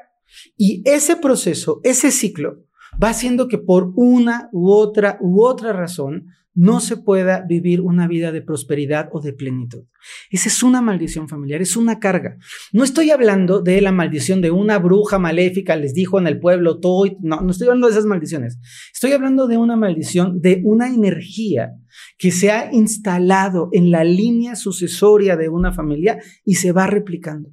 Y 0.56 0.82
ese 0.84 1.16
proceso, 1.16 1.80
ese 1.84 2.10
ciclo, 2.10 2.58
va 3.02 3.10
haciendo 3.10 3.48
que 3.48 3.58
por 3.58 3.92
una 3.96 4.48
u 4.52 4.70
otra 4.70 5.18
u 5.20 5.44
otra 5.44 5.72
razón 5.72 6.26
no 6.56 6.80
se 6.80 6.96
pueda 6.96 7.42
vivir 7.46 7.82
una 7.82 8.08
vida 8.08 8.32
de 8.32 8.40
prosperidad 8.40 9.10
o 9.12 9.20
de 9.20 9.34
plenitud. 9.34 9.84
Esa 10.30 10.48
es 10.48 10.62
una 10.62 10.80
maldición 10.80 11.28
familiar, 11.28 11.60
es 11.60 11.76
una 11.76 11.98
carga. 11.98 12.38
No 12.72 12.82
estoy 12.82 13.10
hablando 13.10 13.60
de 13.60 13.82
la 13.82 13.92
maldición 13.92 14.40
de 14.40 14.50
una 14.50 14.78
bruja 14.78 15.18
maléfica, 15.18 15.76
les 15.76 15.92
dijo 15.92 16.18
en 16.18 16.26
el 16.26 16.40
pueblo 16.40 16.80
todo, 16.80 17.04
no, 17.20 17.42
no 17.42 17.50
estoy 17.50 17.68
hablando 17.68 17.88
de 17.88 17.92
esas 17.92 18.06
maldiciones. 18.06 18.58
Estoy 18.92 19.12
hablando 19.12 19.46
de 19.46 19.58
una 19.58 19.76
maldición 19.76 20.40
de 20.40 20.62
una 20.64 20.88
energía 20.88 21.72
que 22.16 22.30
se 22.30 22.50
ha 22.50 22.72
instalado 22.72 23.68
en 23.72 23.90
la 23.90 24.02
línea 24.02 24.56
sucesoria 24.56 25.36
de 25.36 25.50
una 25.50 25.72
familia 25.72 26.18
y 26.42 26.54
se 26.54 26.72
va 26.72 26.86
replicando. 26.86 27.50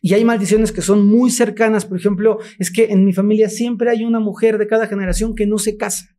Y 0.00 0.14
hay 0.14 0.24
maldiciones 0.24 0.72
que 0.72 0.82
son 0.82 1.06
muy 1.06 1.30
cercanas, 1.30 1.84
por 1.86 1.98
ejemplo, 1.98 2.38
es 2.58 2.70
que 2.70 2.86
en 2.86 3.04
mi 3.04 3.12
familia 3.12 3.48
siempre 3.48 3.90
hay 3.90 4.04
una 4.04 4.20
mujer 4.20 4.58
de 4.58 4.66
cada 4.66 4.86
generación 4.86 5.34
que 5.34 5.46
no 5.46 5.58
se 5.58 5.76
casa. 5.76 6.14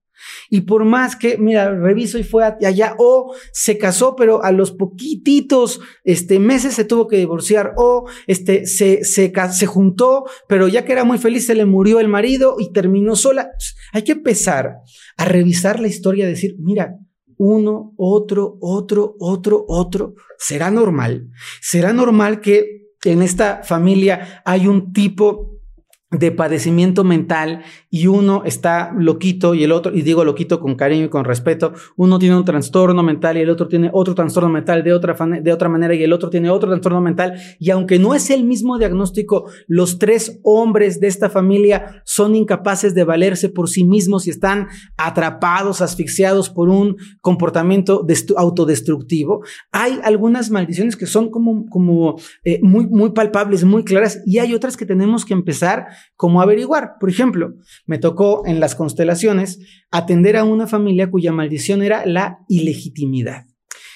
Y 0.50 0.62
por 0.62 0.85
más 0.85 1.15
que, 1.15 1.38
mira, 1.38 1.74
reviso 1.74 2.17
y 2.17 2.24
fue 2.24 2.43
allá, 2.43 2.95
o 2.97 3.35
se 3.51 3.77
casó, 3.77 4.15
pero 4.15 4.43
a 4.43 4.51
los 4.51 4.71
poquititos 4.71 5.81
este, 6.03 6.39
meses 6.39 6.74
se 6.74 6.85
tuvo 6.85 7.07
que 7.07 7.17
divorciar, 7.17 7.74
o 7.77 8.07
este, 8.27 8.65
se, 8.65 9.03
se, 9.03 9.31
se 9.51 9.65
juntó, 9.65 10.25
pero 10.47 10.67
ya 10.67 10.85
que 10.85 10.93
era 10.93 11.03
muy 11.03 11.17
feliz, 11.17 11.45
se 11.45 11.55
le 11.55 11.65
murió 11.65 12.00
el 12.00 12.07
marido 12.07 12.55
y 12.59 12.71
terminó 12.71 13.15
sola. 13.15 13.51
Hay 13.93 14.03
que 14.03 14.13
empezar 14.13 14.77
a 15.17 15.25
revisar 15.25 15.79
la 15.79 15.88
historia, 15.88 16.27
decir, 16.27 16.55
mira, 16.59 16.95
uno, 17.38 17.93
otro, 17.97 18.57
otro, 18.62 19.15
otro, 19.19 19.65
otro. 19.67 20.15
¿Será 20.38 20.71
normal? 20.71 21.29
¿Será 21.62 21.91
normal 21.91 22.39
que 22.39 22.85
en 23.05 23.21
esta 23.21 23.62
familia 23.63 24.41
hay 24.45 24.67
un 24.67 24.93
tipo 24.93 25.54
de 26.19 26.31
padecimiento 26.31 27.03
mental 27.03 27.63
y 27.89 28.07
uno 28.07 28.43
está 28.45 28.93
loquito 28.98 29.53
y 29.53 29.63
el 29.63 29.72
otro, 29.72 29.95
y 29.95 30.01
digo 30.01 30.24
loquito 30.24 30.60
con 30.60 30.75
cariño 30.75 31.05
y 31.05 31.10
con 31.10 31.25
respeto, 31.25 31.74
uno 31.95 32.19
tiene 32.19 32.38
un 32.38 32.45
trastorno 32.45 33.03
mental 33.03 33.38
y 33.38 33.41
el 33.41 33.50
otro 33.50 33.67
tiene 33.67 33.89
otro 33.93 34.15
trastorno 34.15 34.50
mental 34.50 34.84
de 34.84 34.93
otra, 34.93 35.15
de 35.41 35.53
otra 35.53 35.69
manera 35.69 35.93
y 35.93 36.03
el 36.03 36.13
otro 36.13 36.29
tiene 36.29 36.50
otro 36.50 36.69
trastorno 36.69 37.01
mental 37.01 37.34
y 37.60 37.69
aunque 37.69 38.00
no 38.00 38.13
es 38.13 38.29
el 38.29 38.43
mismo 38.43 38.77
diagnóstico, 38.77 39.50
los 39.67 40.00
tres 40.00 40.39
hombres 40.43 41.00
de 41.00 41.07
esta 41.07 41.29
familia 41.29 42.01
son 42.05 42.36
incapaces 42.36 42.93
de 42.95 43.03
valerse 43.03 43.50
por 43.50 43.69
sí 43.69 43.84
mismos 43.84 44.27
y 44.27 44.29
están 44.29 44.67
atrapados, 44.98 45.81
asfixiados 45.81 46.50
por 46.50 46.69
un 46.69 46.98
comportamiento 47.22 48.05
autodestructivo. 48.38 49.43
Hay 49.72 50.00
algunas 50.03 50.50
maldiciones 50.50 50.95
que 50.95 51.05
son 51.05 51.29
como, 51.29 51.65
como 51.69 52.15
eh, 52.43 52.60
muy, 52.62 52.88
muy 52.88 53.12
palpables, 53.12 53.63
muy 53.63 53.84
claras 53.84 54.22
y 54.25 54.39
hay 54.39 54.53
otras 54.53 54.77
que 54.77 54.86
tenemos 54.86 55.25
que 55.25 55.34
empezar 55.34 55.88
como 56.15 56.41
averiguar. 56.41 56.93
Por 57.00 57.09
ejemplo, 57.09 57.55
me 57.85 57.97
tocó 57.97 58.43
en 58.45 58.59
las 58.59 58.75
constelaciones 58.75 59.59
atender 59.91 60.38
a 60.38 60.43
una 60.43 60.67
familia 60.67 61.09
cuya 61.09 61.31
maldición 61.31 61.81
era 61.81 62.05
la 62.05 62.39
ilegitimidad. 62.47 63.45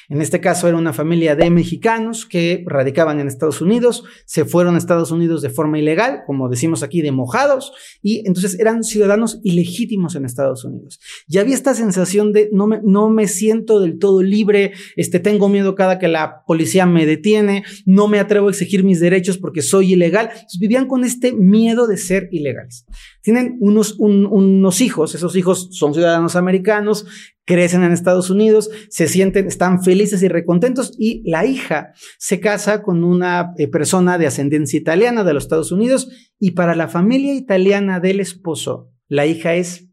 En 0.10 0.22
este 0.22 0.42
caso 0.42 0.68
era 0.68 0.76
una 0.76 0.92
familia 0.92 1.36
de 1.36 1.50
mexicanos 1.52 2.26
que 2.26 2.64
radicaban 2.66 3.20
en 3.20 3.28
Estados 3.28 3.62
Unidos, 3.62 4.04
se 4.26 4.44
fueron 4.44 4.74
a 4.76 4.80
Estados 4.80 5.12
Unidos 5.12 5.44
de 5.44 5.52
forma 5.52 5.78
ilegal, 5.78 6.24
como 6.26 6.50
decimos 6.50 6.82
aquí, 6.82 7.02
de 7.02 7.12
mojados, 7.12 7.72
y 8.02 8.26
entonces 8.26 8.60
eran 8.60 8.84
ciudadanos 8.84 9.40
ilegítimos 9.44 10.16
en 10.16 10.26
Estados 10.26 10.66
Unidos. 10.66 11.00
Y 11.28 11.38
había 11.38 11.54
esta 11.54 11.76
sensación 11.76 12.34
de 12.34 12.50
no 12.52 12.66
me, 12.66 12.82
no 12.84 13.10
me 13.10 13.28
siento 13.28 13.80
del 13.80 14.00
todo 14.00 14.24
libre, 14.24 14.74
este, 14.96 15.20
tengo 15.20 15.48
miedo 15.48 15.76
cada 15.76 16.00
que 16.00 16.08
la 16.08 16.44
policía 16.46 16.88
me 16.88 17.06
detiene, 17.06 17.64
no 17.86 18.08
me 18.08 18.20
atrevo 18.20 18.48
a 18.48 18.52
exigir 18.52 18.84
mis 18.84 19.00
derechos 19.00 19.38
porque 19.38 19.62
soy 19.62 19.94
ilegal. 19.94 20.32
vivían 20.60 20.88
con 20.88 21.04
este 21.04 21.34
miedo 21.34 21.86
de 21.86 21.98
ser 21.98 22.30
ilegales. 22.32 22.86
Tienen 23.22 23.58
unos, 23.60 23.96
unos 24.00 24.82
hijos, 24.82 25.14
esos 25.14 25.36
hijos 25.36 25.70
son 25.72 25.94
ciudadanos 25.94 26.36
americanos, 26.36 27.06
crecen 27.50 27.84
en 27.84 27.92
Estados 27.92 28.30
Unidos, 28.30 28.70
se 28.90 29.08
sienten, 29.08 29.48
están 29.48 29.84
felices 29.84 30.22
y 30.22 30.28
recontentos 30.28 30.94
y 31.00 31.28
la 31.28 31.48
hija 31.48 31.94
se 32.20 32.40
casa 32.40 32.84
con 32.84 33.04
una 33.04 33.54
eh, 33.58 33.68
persona 33.68 34.20
de 34.20 34.28
ascendencia 34.28 34.78
italiana 34.78 35.24
de 35.24 35.34
los 35.34 35.46
Estados 35.46 35.72
Unidos 35.72 36.10
y 36.40 36.52
para 36.52 36.76
la 36.76 36.88
familia 36.88 37.34
italiana 37.34 38.00
del 38.00 38.20
esposo, 38.20 38.92
la 39.08 39.26
hija 39.26 39.56
es 39.56 39.89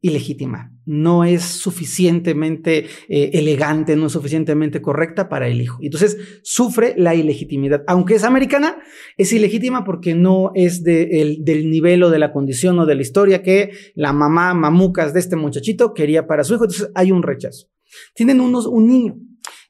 ilegítima, 0.00 0.72
no 0.84 1.24
es 1.24 1.42
suficientemente 1.42 2.86
eh, 3.08 3.30
elegante, 3.34 3.96
no 3.96 4.06
es 4.06 4.12
suficientemente 4.12 4.80
correcta 4.80 5.28
para 5.28 5.48
el 5.48 5.60
hijo. 5.60 5.78
Entonces 5.82 6.16
sufre 6.42 6.94
la 6.96 7.14
ilegitimidad. 7.14 7.82
Aunque 7.86 8.14
es 8.14 8.24
americana, 8.24 8.78
es 9.16 9.32
ilegítima 9.32 9.84
porque 9.84 10.14
no 10.14 10.52
es 10.54 10.84
del 10.84 11.70
nivel 11.70 12.02
o 12.04 12.10
de 12.10 12.18
la 12.18 12.32
condición 12.32 12.78
o 12.78 12.86
de 12.86 12.94
la 12.94 13.02
historia 13.02 13.42
que 13.42 13.70
la 13.94 14.12
mamá 14.12 14.54
mamucas 14.54 15.12
de 15.12 15.20
este 15.20 15.36
muchachito 15.36 15.94
quería 15.94 16.26
para 16.26 16.44
su 16.44 16.54
hijo. 16.54 16.64
Entonces 16.64 16.90
hay 16.94 17.10
un 17.10 17.22
rechazo. 17.22 17.66
Tienen 18.14 18.40
unos, 18.40 18.66
un 18.66 18.86
niño. 18.86 19.16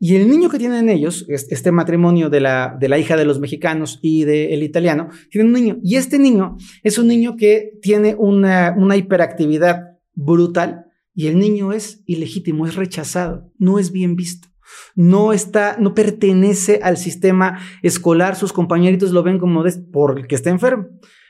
Y 0.01 0.15
el 0.15 0.29
niño 0.29 0.49
que 0.49 0.59
tienen 0.59 0.89
ellos, 0.91 1.27
este 1.29 1.73
matrimonio 1.73 2.31
de 2.31 2.41
la, 2.41 2.77
de 2.79 2.89
la 2.89 2.99
hija 2.99 3.17
de 3.17 3.25
los 3.25 3.41
mexicanos 3.41 3.99
y 4.01 4.25
del 4.25 4.63
italiano, 4.63 5.09
tienen 5.31 5.49
un 5.49 5.61
niño. 5.61 5.79
Y 5.83 5.97
este 5.97 6.19
niño 6.19 6.57
es 6.85 6.99
un 6.99 7.09
niño 7.09 7.37
que 7.37 7.73
tiene 7.83 8.15
una, 8.17 8.75
una 8.79 8.97
hiperactividad 8.97 9.98
brutal 10.19 10.87
y 11.15 11.29
el 11.29 11.39
niño 11.39 11.73
es 11.73 12.03
ilegítimo, 12.07 12.67
es 12.67 12.75
rechazado, 12.75 13.51
no 13.59 13.79
es 13.79 13.93
bien 13.93 14.17
visto. 14.17 14.49
No 14.95 15.33
está, 15.33 15.79
no 15.79 15.95
pertenece 15.95 16.81
al 16.83 16.99
sistema 16.99 17.59
escolar, 17.83 18.37
sus 18.37 18.53
compañeritos 18.53 19.13
lo 19.13 19.23
ven 19.23 19.39
como 19.39 19.65
por 19.91 20.15
porque 20.15 20.35
está 20.35 20.51
enfermo. 20.51 20.89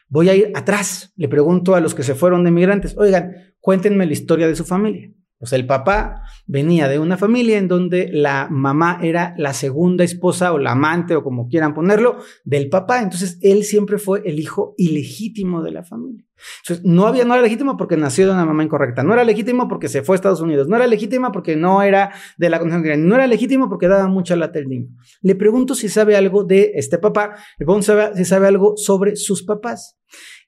Voy 0.09 0.29
a 0.29 0.35
ir 0.35 0.51
atrás, 0.55 1.13
le 1.17 1.29
pregunto 1.29 1.75
a 1.75 1.81
los 1.81 1.95
que 1.95 2.03
se 2.03 2.15
fueron 2.15 2.43
de 2.43 2.51
migrantes, 2.51 2.97
oigan, 2.97 3.33
cuéntenme 3.61 4.07
la 4.07 4.13
historia 4.13 4.49
de 4.49 4.57
su 4.57 4.65
familia. 4.65 5.13
Pues 5.39 5.53
el 5.53 5.67
papá 5.67 6.23
venía 6.47 6.89
de 6.89 6.99
una 6.99 7.17
familia 7.17 7.59
en 7.59 7.69
donde 7.69 8.11
la 8.13 8.49
mamá 8.51 8.99
era 9.03 9.35
la 9.37 9.53
segunda 9.53 10.03
esposa 10.03 10.53
o 10.53 10.59
la 10.59 10.73
amante 10.73 11.15
o 11.15 11.23
como 11.23 11.47
quieran 11.47 11.75
ponerlo 11.75 12.19
del 12.45 12.69
papá. 12.69 13.03
Entonces 13.03 13.39
él 13.41 13.63
siempre 13.63 13.99
fue 13.99 14.23
el 14.25 14.41
hijo 14.41 14.75
ilegítimo 14.77 15.63
de 15.63 15.71
la 15.71 15.85
familia. 15.85 16.25
Entonces 16.63 16.85
no 16.85 17.07
había, 17.07 17.25
no 17.25 17.35
era 17.35 17.43
legítimo 17.43 17.77
porque 17.77 17.97
nació 17.97 18.27
de 18.27 18.33
una 18.33 18.45
mamá 18.47 18.65
incorrecta. 18.65 19.05
No 19.05 19.13
era 19.13 19.23
legítimo 19.23 19.69
porque 19.69 19.89
se 19.89 20.03
fue 20.03 20.15
a 20.15 20.17
Estados 20.17 20.41
Unidos. 20.41 20.67
No 20.67 20.75
era 20.75 20.89
legítimo 20.89 21.31
porque 21.31 21.55
no 21.55 21.83
era 21.83 22.13
de 22.37 22.51
la 22.51 22.59
condición 22.59 23.07
No 23.07 23.15
era 23.15 23.29
legítimo 23.29 23.69
porque 23.69 23.87
daba 23.87 24.09
mucha 24.09 24.35
lata 24.35 24.59
el 24.59 24.69
niño. 24.69 24.89
Le 25.21 25.37
pregunto 25.37 25.77
si 25.77 25.89
sabe 25.89 26.17
algo 26.17 26.43
de 26.43 26.73
este 26.75 26.99
papá. 26.99 27.37
Le 27.59 27.65
pregunto 27.65 27.93
si 28.17 28.25
sabe 28.25 28.49
algo 28.49 28.77
sobre 28.77 29.15
sus 29.15 29.45
papás. 29.45 29.99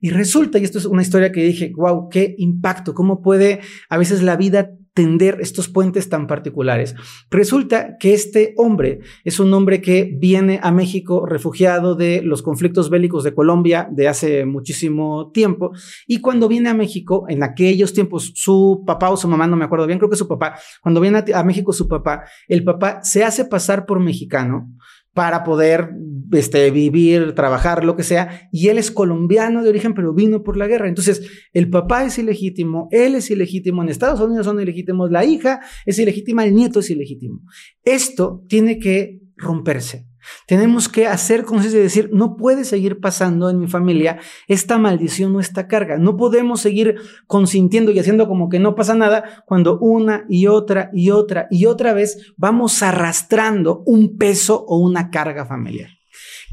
Y 0.01 0.11
resulta, 0.11 0.59
y 0.59 0.65
esto 0.65 0.79
es 0.79 0.87
una 0.87 1.03
historia 1.03 1.31
que 1.31 1.43
dije, 1.43 1.73
wow, 1.77 2.09
qué 2.09 2.35
impacto, 2.39 2.95
cómo 2.95 3.21
puede 3.21 3.61
a 3.89 3.99
veces 3.99 4.23
la 4.23 4.37
vida 4.37 4.71
tender 4.95 5.39
estos 5.41 5.69
puentes 5.69 6.09
tan 6.09 6.27
particulares. 6.27 6.95
Resulta 7.31 7.97
que 7.99 8.13
este 8.13 8.55
hombre 8.57 9.01
es 9.25 9.41
un 9.41 9.53
hombre 9.55 9.81
que 9.81 10.11
viene 10.19 10.61
a 10.63 10.73
México 10.73 11.27
refugiado 11.27 11.95
de 11.95 12.23
los 12.23 12.43
conflictos 12.43 12.91
bélicos 12.91 13.25
de 13.25 13.35
Colombia 13.35 13.89
de 13.91 14.09
hace 14.09 14.45
muchísimo 14.45 15.31
tiempo 15.33 15.73
y 16.07 16.21
cuando 16.21 16.49
viene 16.49 16.71
a 16.71 16.75
México, 16.75 17.25
en 17.29 17.43
aquellos 17.43 17.93
tiempos, 17.93 18.33
su 18.35 18.83
papá 18.87 19.11
o 19.11 19.17
su 19.17 19.29
mamá, 19.29 19.47
no 19.47 19.57
me 19.57 19.65
acuerdo 19.65 19.87
bien, 19.87 19.99
creo 19.99 20.11
que 20.11 20.17
su 20.17 20.29
papá, 20.29 20.59
cuando 20.83 21.01
viene 21.01 21.25
a, 21.35 21.45
México 21.45 21.73
su 21.73 21.89
papá, 21.89 22.25
el 22.49 22.65
papá 22.65 23.01
se 23.03 23.25
hace 23.25 23.45
pasar 23.45 23.87
por 23.87 24.01
mexicano 24.01 24.71
para 25.12 25.45
poder 25.45 25.90
este, 26.33 26.71
vivir, 26.71 27.35
trabajar, 27.35 27.85
lo 27.85 27.97
que 27.97 28.02
sea. 28.02 28.49
Y 28.52 28.69
él 28.69 28.79
es 28.79 28.90
colombiano 28.90 29.62
de 29.62 29.71
origen, 29.71 29.95
pero 29.95 30.14
vino 30.14 30.43
por 30.43 30.57
la 30.57 30.67
guerra. 30.67 30.88
Entonces, 30.88 31.23
el 31.52 31.71
papá 31.71 32.05
es 32.05 32.19
ilegítimo, 32.19 32.88
él 32.90 33.14
es 33.14 33.31
ilegítimo, 33.31 33.83
en 33.83 33.88
Estados 33.88 34.21
Unidos 34.21 34.47
son 34.47 34.61
ilegítimos, 34.61 35.11
la 35.11 35.25
hija 35.25 35.61
es 35.87 35.99
ilegítima, 35.99 36.45
el 36.45 36.55
nieto 36.55 36.81
es 36.81 36.90
ilegítimo. 36.90 37.43
Esto 37.85 38.45
tiene 38.49 38.79
que 38.79 39.21
romperse. 39.37 40.10
Tenemos 40.47 40.89
que 40.89 41.07
hacer 41.07 41.45
conciencia 41.45 41.79
de 41.79 41.85
decir, 41.85 42.11
no 42.12 42.37
puede 42.37 42.65
seguir 42.65 43.00
pasando 43.00 43.50
en 43.50 43.59
mi 43.59 43.67
familia 43.67 44.19
esta 44.49 44.79
maldición 44.79 45.35
o 45.37 45.41
esta 45.41 45.69
carga. 45.69 45.99
No 45.99 46.17
podemos 46.17 46.61
seguir 46.61 46.97
consintiendo 47.27 47.93
y 47.93 47.99
haciendo 47.99 48.29
como 48.29 48.49
que 48.49 48.59
no 48.59 48.75
pasa 48.75 48.95
nada 48.95 49.45
cuando 49.47 49.79
una 49.79 50.25
y 50.29 50.47
otra 50.47 50.91
y 50.93 51.11
otra 51.11 51.47
y 51.50 51.67
otra 51.67 51.93
vez 51.93 52.33
vamos 52.37 52.83
arrastrando 52.83 53.83
un 53.87 54.17
peso 54.17 54.65
o 54.67 54.79
una 54.79 55.11
carga 55.11 55.47
familiar. 55.47 55.91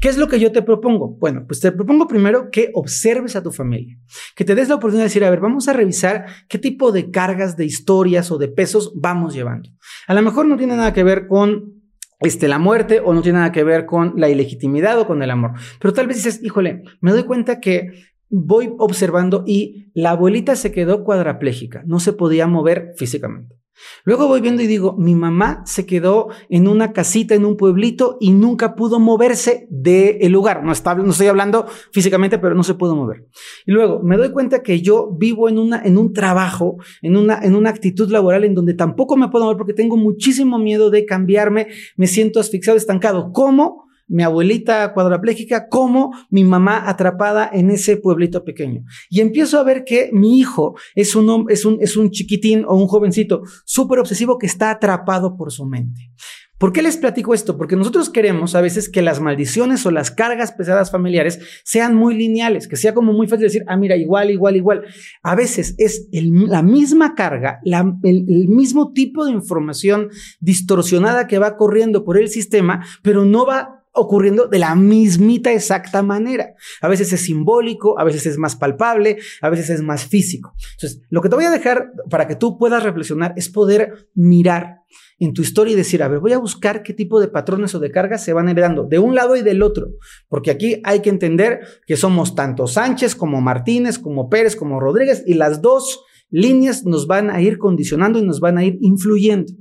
¿Qué 0.00 0.08
es 0.08 0.16
lo 0.16 0.28
que 0.28 0.38
yo 0.38 0.52
te 0.52 0.62
propongo? 0.62 1.16
Bueno, 1.18 1.44
pues 1.46 1.58
te 1.58 1.72
propongo 1.72 2.06
primero 2.06 2.50
que 2.52 2.70
observes 2.74 3.34
a 3.34 3.42
tu 3.42 3.50
familia, 3.50 3.98
que 4.36 4.44
te 4.44 4.54
des 4.54 4.68
la 4.68 4.76
oportunidad 4.76 5.02
de 5.04 5.08
decir, 5.08 5.24
a 5.24 5.30
ver, 5.30 5.40
vamos 5.40 5.66
a 5.66 5.72
revisar 5.72 6.26
qué 6.48 6.56
tipo 6.56 6.92
de 6.92 7.10
cargas, 7.10 7.56
de 7.56 7.64
historias 7.64 8.30
o 8.30 8.38
de 8.38 8.46
pesos 8.46 8.92
vamos 8.94 9.34
llevando. 9.34 9.70
A 10.06 10.14
lo 10.14 10.22
mejor 10.22 10.46
no 10.46 10.56
tiene 10.56 10.76
nada 10.76 10.92
que 10.92 11.02
ver 11.02 11.26
con 11.26 11.77
este, 12.20 12.48
la 12.48 12.58
muerte 12.58 13.00
o 13.04 13.14
no 13.14 13.22
tiene 13.22 13.38
nada 13.38 13.52
que 13.52 13.64
ver 13.64 13.86
con 13.86 14.14
la 14.16 14.28
ilegitimidad 14.28 14.98
o 14.98 15.06
con 15.06 15.22
el 15.22 15.30
amor. 15.30 15.52
Pero 15.80 15.94
tal 15.94 16.06
vez 16.06 16.16
dices, 16.16 16.42
híjole, 16.42 16.82
me 17.00 17.12
doy 17.12 17.24
cuenta 17.24 17.60
que 17.60 17.92
voy 18.30 18.74
observando 18.78 19.44
y 19.46 19.90
la 19.94 20.10
abuelita 20.10 20.56
se 20.56 20.72
quedó 20.72 21.04
cuadraplégica, 21.04 21.82
no 21.86 22.00
se 22.00 22.12
podía 22.12 22.46
mover 22.46 22.92
físicamente. 22.96 23.57
Luego 24.04 24.28
voy 24.28 24.40
viendo 24.40 24.62
y 24.62 24.66
digo, 24.66 24.94
mi 24.96 25.14
mamá 25.14 25.62
se 25.66 25.86
quedó 25.86 26.28
en 26.48 26.68
una 26.68 26.92
casita 26.92 27.34
en 27.34 27.44
un 27.44 27.56
pueblito 27.56 28.16
y 28.20 28.32
nunca 28.32 28.74
pudo 28.74 28.98
moverse 29.00 29.66
del 29.70 30.32
lugar. 30.32 30.64
No, 30.64 30.72
está, 30.72 30.94
no 30.94 31.10
estoy 31.10 31.26
hablando 31.26 31.66
físicamente, 31.92 32.38
pero 32.38 32.54
no 32.54 32.62
se 32.62 32.74
pudo 32.74 32.94
mover. 32.94 33.26
Y 33.66 33.72
luego 33.72 34.00
me 34.02 34.16
doy 34.16 34.32
cuenta 34.32 34.62
que 34.62 34.80
yo 34.80 35.10
vivo 35.10 35.48
en, 35.48 35.58
una, 35.58 35.82
en 35.82 35.98
un 35.98 36.12
trabajo, 36.12 36.76
en 37.02 37.16
una, 37.16 37.40
en 37.42 37.54
una 37.54 37.70
actitud 37.70 38.10
laboral 38.10 38.44
en 38.44 38.54
donde 38.54 38.74
tampoco 38.74 39.16
me 39.16 39.28
puedo 39.28 39.44
mover 39.44 39.58
porque 39.58 39.74
tengo 39.74 39.96
muchísimo 39.96 40.58
miedo 40.58 40.90
de 40.90 41.04
cambiarme, 41.04 41.68
me 41.96 42.06
siento 42.06 42.40
asfixiado, 42.40 42.76
estancado. 42.76 43.32
¿Cómo? 43.32 43.87
Mi 44.08 44.22
abuelita 44.22 44.92
cuadraplégica 44.92 45.68
como 45.68 46.12
mi 46.30 46.44
mamá 46.44 46.88
atrapada 46.88 47.48
en 47.52 47.70
ese 47.70 47.96
pueblito 47.96 48.44
pequeño. 48.44 48.84
Y 49.08 49.20
empiezo 49.20 49.58
a 49.58 49.64
ver 49.64 49.84
que 49.84 50.10
mi 50.12 50.38
hijo 50.38 50.76
es 50.94 51.14
un, 51.14 51.46
es 51.48 51.64
un, 51.64 51.78
es 51.80 51.96
un 51.96 52.10
chiquitín 52.10 52.64
o 52.66 52.74
un 52.74 52.88
jovencito 52.88 53.42
súper 53.64 53.98
obsesivo 54.00 54.38
que 54.38 54.46
está 54.46 54.70
atrapado 54.70 55.36
por 55.36 55.52
su 55.52 55.66
mente. 55.66 56.10
¿Por 56.58 56.72
qué 56.72 56.82
les 56.82 56.96
platico 56.96 57.34
esto? 57.34 57.56
Porque 57.56 57.76
nosotros 57.76 58.10
queremos 58.10 58.56
a 58.56 58.60
veces 58.60 58.88
que 58.88 59.00
las 59.00 59.20
maldiciones 59.20 59.86
o 59.86 59.92
las 59.92 60.10
cargas 60.10 60.50
pesadas 60.50 60.90
familiares 60.90 61.38
sean 61.62 61.94
muy 61.94 62.16
lineales, 62.16 62.66
que 62.66 62.76
sea 62.76 62.94
como 62.94 63.12
muy 63.12 63.28
fácil 63.28 63.44
decir, 63.44 63.62
ah, 63.68 63.76
mira, 63.76 63.96
igual, 63.96 64.32
igual, 64.32 64.56
igual. 64.56 64.84
A 65.22 65.36
veces 65.36 65.76
es 65.78 66.08
la 66.10 66.62
misma 66.62 67.14
carga, 67.14 67.60
el, 67.64 68.24
el 68.28 68.48
mismo 68.48 68.92
tipo 68.92 69.24
de 69.24 69.30
información 69.30 70.08
distorsionada 70.40 71.28
que 71.28 71.38
va 71.38 71.56
corriendo 71.56 72.04
por 72.04 72.18
el 72.18 72.28
sistema, 72.28 72.84
pero 73.02 73.24
no 73.24 73.46
va 73.46 73.77
ocurriendo 73.92 74.46
de 74.46 74.58
la 74.58 74.74
mismita 74.74 75.52
exacta 75.52 76.02
manera. 76.02 76.54
A 76.80 76.88
veces 76.88 77.12
es 77.12 77.22
simbólico, 77.22 77.98
a 77.98 78.04
veces 78.04 78.26
es 78.26 78.38
más 78.38 78.56
palpable, 78.56 79.18
a 79.40 79.50
veces 79.50 79.70
es 79.70 79.82
más 79.82 80.04
físico. 80.06 80.54
Entonces, 80.74 81.02
lo 81.10 81.20
que 81.22 81.28
te 81.28 81.36
voy 81.36 81.44
a 81.44 81.50
dejar 81.50 81.92
para 82.10 82.26
que 82.26 82.36
tú 82.36 82.58
puedas 82.58 82.82
reflexionar 82.82 83.34
es 83.36 83.48
poder 83.48 84.08
mirar 84.14 84.78
en 85.18 85.34
tu 85.34 85.42
historia 85.42 85.72
y 85.72 85.76
decir, 85.76 86.02
a 86.02 86.08
ver, 86.08 86.20
voy 86.20 86.32
a 86.32 86.38
buscar 86.38 86.82
qué 86.82 86.94
tipo 86.94 87.20
de 87.20 87.28
patrones 87.28 87.74
o 87.74 87.80
de 87.80 87.90
cargas 87.90 88.24
se 88.24 88.32
van 88.32 88.48
heredando 88.48 88.84
de 88.84 88.98
un 88.98 89.14
lado 89.14 89.36
y 89.36 89.42
del 89.42 89.62
otro, 89.62 89.88
porque 90.28 90.50
aquí 90.50 90.80
hay 90.84 91.00
que 91.00 91.10
entender 91.10 91.60
que 91.86 91.96
somos 91.96 92.34
tanto 92.34 92.66
Sánchez 92.66 93.16
como 93.16 93.40
Martínez, 93.40 93.98
como 93.98 94.28
Pérez, 94.28 94.54
como 94.54 94.80
Rodríguez, 94.80 95.24
y 95.26 95.34
las 95.34 95.60
dos 95.60 96.04
líneas 96.30 96.84
nos 96.84 97.06
van 97.06 97.30
a 97.30 97.40
ir 97.40 97.58
condicionando 97.58 98.18
y 98.18 98.22
nos 98.22 98.40
van 98.40 98.58
a 98.58 98.64
ir 98.64 98.78
influyendo. 98.80 99.52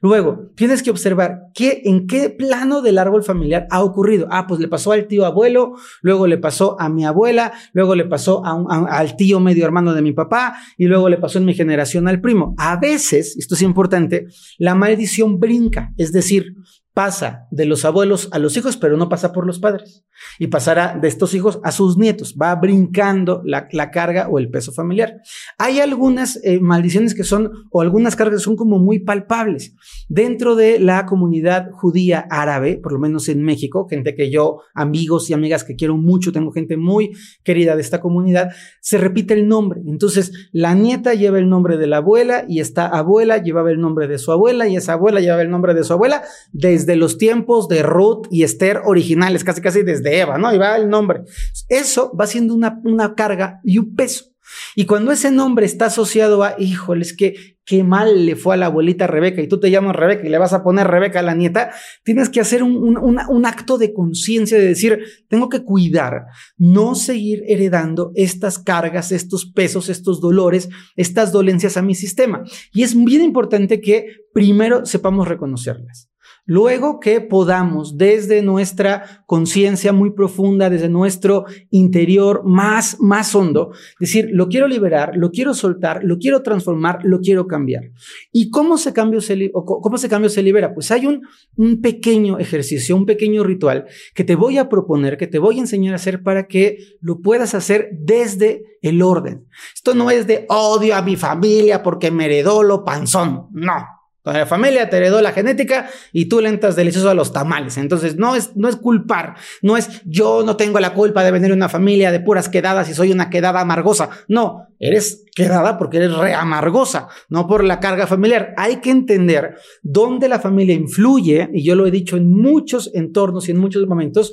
Luego, 0.00 0.50
tienes 0.54 0.82
que 0.82 0.90
observar 0.90 1.40
qué, 1.54 1.82
en 1.84 2.06
qué 2.06 2.30
plano 2.30 2.82
del 2.82 2.98
árbol 2.98 3.22
familiar 3.22 3.66
ha 3.70 3.82
ocurrido. 3.82 4.26
Ah, 4.30 4.46
pues 4.46 4.60
le 4.60 4.68
pasó 4.68 4.92
al 4.92 5.06
tío 5.06 5.24
abuelo, 5.26 5.74
luego 6.02 6.26
le 6.26 6.38
pasó 6.38 6.80
a 6.80 6.88
mi 6.88 7.04
abuela, 7.04 7.52
luego 7.72 7.94
le 7.94 8.04
pasó 8.04 8.42
al 8.44 9.16
tío 9.16 9.40
medio 9.40 9.64
hermano 9.64 9.94
de 9.94 10.02
mi 10.02 10.12
papá 10.12 10.56
y 10.76 10.86
luego 10.86 11.08
le 11.08 11.18
pasó 11.18 11.38
en 11.38 11.44
mi 11.44 11.54
generación 11.54 12.08
al 12.08 12.20
primo. 12.20 12.54
A 12.58 12.76
veces, 12.76 13.36
esto 13.36 13.54
es 13.54 13.62
importante, 13.62 14.26
la 14.58 14.74
maldición 14.74 15.38
brinca, 15.38 15.92
es 15.96 16.12
decir, 16.12 16.54
pasa 16.94 17.46
de 17.50 17.66
los 17.66 17.84
abuelos 17.84 18.28
a 18.32 18.38
los 18.38 18.56
hijos, 18.56 18.76
pero 18.76 18.96
no 18.96 19.08
pasa 19.08 19.32
por 19.32 19.46
los 19.46 19.58
padres. 19.58 20.04
Y 20.38 20.48
pasará 20.48 20.98
de 21.00 21.08
estos 21.08 21.32
hijos 21.34 21.60
a 21.64 21.72
sus 21.72 21.96
nietos. 21.96 22.36
Va 22.40 22.54
brincando 22.56 23.42
la, 23.44 23.68
carga 23.90 24.28
o 24.28 24.38
el 24.38 24.50
peso 24.50 24.72
familiar. 24.72 25.20
Hay 25.58 25.80
algunas 25.80 26.38
eh, 26.44 26.60
maldiciones 26.60 27.14
que 27.14 27.24
son, 27.24 27.50
o 27.70 27.80
algunas 27.80 28.16
cargas 28.16 28.40
que 28.40 28.44
son 28.44 28.56
como 28.56 28.78
muy 28.78 28.98
palpables. 28.98 29.74
Dentro 30.08 30.56
de 30.56 30.78
la 30.78 31.06
comunidad 31.06 31.70
judía 31.72 32.26
árabe, 32.30 32.78
por 32.82 32.92
lo 32.92 32.98
menos 32.98 33.28
en 33.28 33.42
México, 33.42 33.86
gente 33.88 34.14
que 34.14 34.30
yo, 34.30 34.60
amigos 34.74 35.30
y 35.30 35.32
amigas 35.32 35.64
que 35.64 35.76
quiero 35.76 35.96
mucho, 35.96 36.32
tengo 36.32 36.52
gente 36.52 36.76
muy 36.76 37.12
querida 37.42 37.74
de 37.74 37.82
esta 37.82 38.00
comunidad, 38.00 38.50
se 38.80 38.98
repite 38.98 39.32
el 39.34 39.48
nombre. 39.48 39.80
Entonces, 39.86 40.50
la 40.52 40.74
nieta 40.74 41.14
lleva 41.14 41.38
el 41.38 41.48
nombre 41.48 41.78
de 41.78 41.86
la 41.86 41.98
abuela 41.98 42.44
y 42.46 42.60
esta 42.60 42.86
abuela 42.86 43.38
llevaba 43.38 43.70
el 43.70 43.80
nombre 43.80 44.06
de 44.06 44.18
su 44.18 44.32
abuela 44.32 44.68
y 44.68 44.76
esa 44.76 44.92
abuela 44.92 45.20
llevaba 45.20 45.42
el 45.42 45.50
nombre 45.50 45.72
de 45.74 45.84
su 45.84 45.92
abuela 45.92 46.22
desde 46.52 46.90
de 46.90 46.96
los 46.96 47.18
tiempos 47.18 47.68
de 47.68 47.84
Ruth 47.84 48.26
y 48.32 48.42
Esther 48.42 48.80
originales, 48.84 49.44
casi 49.44 49.60
casi 49.60 49.82
desde 49.82 50.09
Eva, 50.18 50.38
¿no? 50.38 50.54
Y 50.54 50.58
va 50.58 50.76
el 50.76 50.88
nombre. 50.88 51.22
Eso 51.68 52.14
va 52.16 52.26
siendo 52.26 52.54
una, 52.54 52.80
una 52.84 53.14
carga 53.14 53.60
y 53.64 53.78
un 53.78 53.94
peso. 53.94 54.30
Y 54.74 54.86
cuando 54.86 55.12
ese 55.12 55.30
nombre 55.30 55.66
está 55.66 55.86
asociado 55.86 56.42
a, 56.42 56.56
híjoles, 56.58 57.16
que 57.16 57.56
qué 57.64 57.84
mal 57.84 58.26
le 58.26 58.34
fue 58.34 58.54
a 58.54 58.56
la 58.56 58.66
abuelita 58.66 59.06
Rebeca 59.06 59.40
y 59.40 59.48
tú 59.48 59.60
te 59.60 59.70
llamas 59.70 59.94
Rebeca 59.94 60.26
y 60.26 60.28
le 60.28 60.38
vas 60.38 60.52
a 60.52 60.64
poner 60.64 60.88
Rebeca 60.88 61.20
a 61.20 61.22
la 61.22 61.34
nieta, 61.34 61.70
tienes 62.02 62.28
que 62.28 62.40
hacer 62.40 62.62
un, 62.64 62.98
un 62.98 63.46
acto 63.46 63.78
de 63.78 63.92
conciencia 63.92 64.58
de 64.58 64.66
decir, 64.66 64.98
tengo 65.28 65.48
que 65.48 65.62
cuidar, 65.62 66.24
no 66.56 66.94
seguir 66.96 67.44
heredando 67.46 68.10
estas 68.16 68.58
cargas, 68.58 69.12
estos 69.12 69.46
pesos, 69.46 69.88
estos 69.88 70.20
dolores, 70.20 70.68
estas 70.96 71.30
dolencias 71.30 71.76
a 71.76 71.82
mi 71.82 71.94
sistema. 71.94 72.42
Y 72.72 72.82
es 72.82 72.96
bien 72.96 73.22
importante 73.22 73.80
que 73.80 74.06
primero 74.32 74.84
sepamos 74.84 75.28
reconocerlas. 75.28 76.09
Luego 76.46 77.00
que 77.00 77.20
podamos 77.20 77.96
desde 77.96 78.42
nuestra 78.42 79.24
conciencia 79.26 79.92
muy 79.92 80.10
profunda, 80.12 80.70
desde 80.70 80.88
nuestro 80.88 81.44
interior 81.70 82.42
más, 82.44 82.98
más 83.00 83.34
hondo, 83.34 83.72
decir, 83.98 84.28
lo 84.32 84.48
quiero 84.48 84.66
liberar, 84.66 85.12
lo 85.14 85.30
quiero 85.30 85.54
soltar, 85.54 86.02
lo 86.02 86.18
quiero 86.18 86.42
transformar, 86.42 87.00
lo 87.04 87.20
quiero 87.20 87.46
cambiar. 87.46 87.90
¿Y 88.32 88.50
cómo 88.50 88.78
se 88.78 88.92
cambio 88.92 89.20
se, 89.20 89.52
cómo 89.52 89.98
se, 89.98 90.08
cambio 90.08 90.30
se 90.30 90.42
libera? 90.42 90.74
Pues 90.74 90.90
hay 90.90 91.06
un, 91.06 91.22
un 91.56 91.80
pequeño 91.80 92.38
ejercicio, 92.38 92.96
un 92.96 93.06
pequeño 93.06 93.44
ritual 93.44 93.86
que 94.14 94.24
te 94.24 94.34
voy 94.34 94.58
a 94.58 94.68
proponer, 94.68 95.16
que 95.16 95.26
te 95.26 95.38
voy 95.38 95.58
a 95.58 95.60
enseñar 95.60 95.92
a 95.92 95.96
hacer 95.96 96.22
para 96.22 96.46
que 96.46 96.78
lo 97.00 97.20
puedas 97.20 97.54
hacer 97.54 97.90
desde 97.92 98.64
el 98.82 99.02
orden. 99.02 99.46
Esto 99.74 99.94
no 99.94 100.10
es 100.10 100.26
de 100.26 100.46
odio 100.48 100.96
a 100.96 101.02
mi 101.02 101.16
familia 101.16 101.82
porque 101.82 102.10
me 102.10 102.24
heredó 102.24 102.62
lo 102.62 102.84
panzón, 102.84 103.48
no. 103.52 103.99
Con 104.30 104.38
la 104.38 104.46
familia 104.46 104.88
te 104.88 104.96
heredó 104.96 105.20
la 105.20 105.32
genética 105.32 105.90
y 106.12 106.26
tú 106.26 106.40
le 106.40 106.50
entras 106.50 106.76
delicioso 106.76 107.10
a 107.10 107.14
los 107.14 107.32
tamales. 107.32 107.76
Entonces, 107.78 108.14
no 108.14 108.36
es, 108.36 108.54
no 108.54 108.68
es 108.68 108.76
culpar, 108.76 109.34
no 109.60 109.76
es 109.76 110.02
yo 110.04 110.44
no 110.44 110.56
tengo 110.56 110.78
la 110.78 110.94
culpa 110.94 111.24
de 111.24 111.32
venir 111.32 111.48
de 111.48 111.56
una 111.56 111.68
familia 111.68 112.12
de 112.12 112.20
puras 112.20 112.48
quedadas 112.48 112.88
y 112.88 112.94
soy 112.94 113.10
una 113.10 113.28
quedada 113.28 113.60
amargosa. 113.60 114.08
No, 114.28 114.68
eres 114.78 115.24
quedada 115.34 115.78
porque 115.78 115.96
eres 115.96 116.14
reamargosa, 116.14 117.08
no 117.28 117.48
por 117.48 117.64
la 117.64 117.80
carga 117.80 118.06
familiar. 118.06 118.54
Hay 118.56 118.76
que 118.76 118.90
entender 118.90 119.56
dónde 119.82 120.28
la 120.28 120.38
familia 120.38 120.76
influye, 120.76 121.50
y 121.52 121.64
yo 121.64 121.74
lo 121.74 121.88
he 121.88 121.90
dicho 121.90 122.16
en 122.16 122.30
muchos 122.30 122.88
entornos 122.94 123.48
y 123.48 123.50
en 123.50 123.58
muchos 123.58 123.84
momentos, 123.88 124.32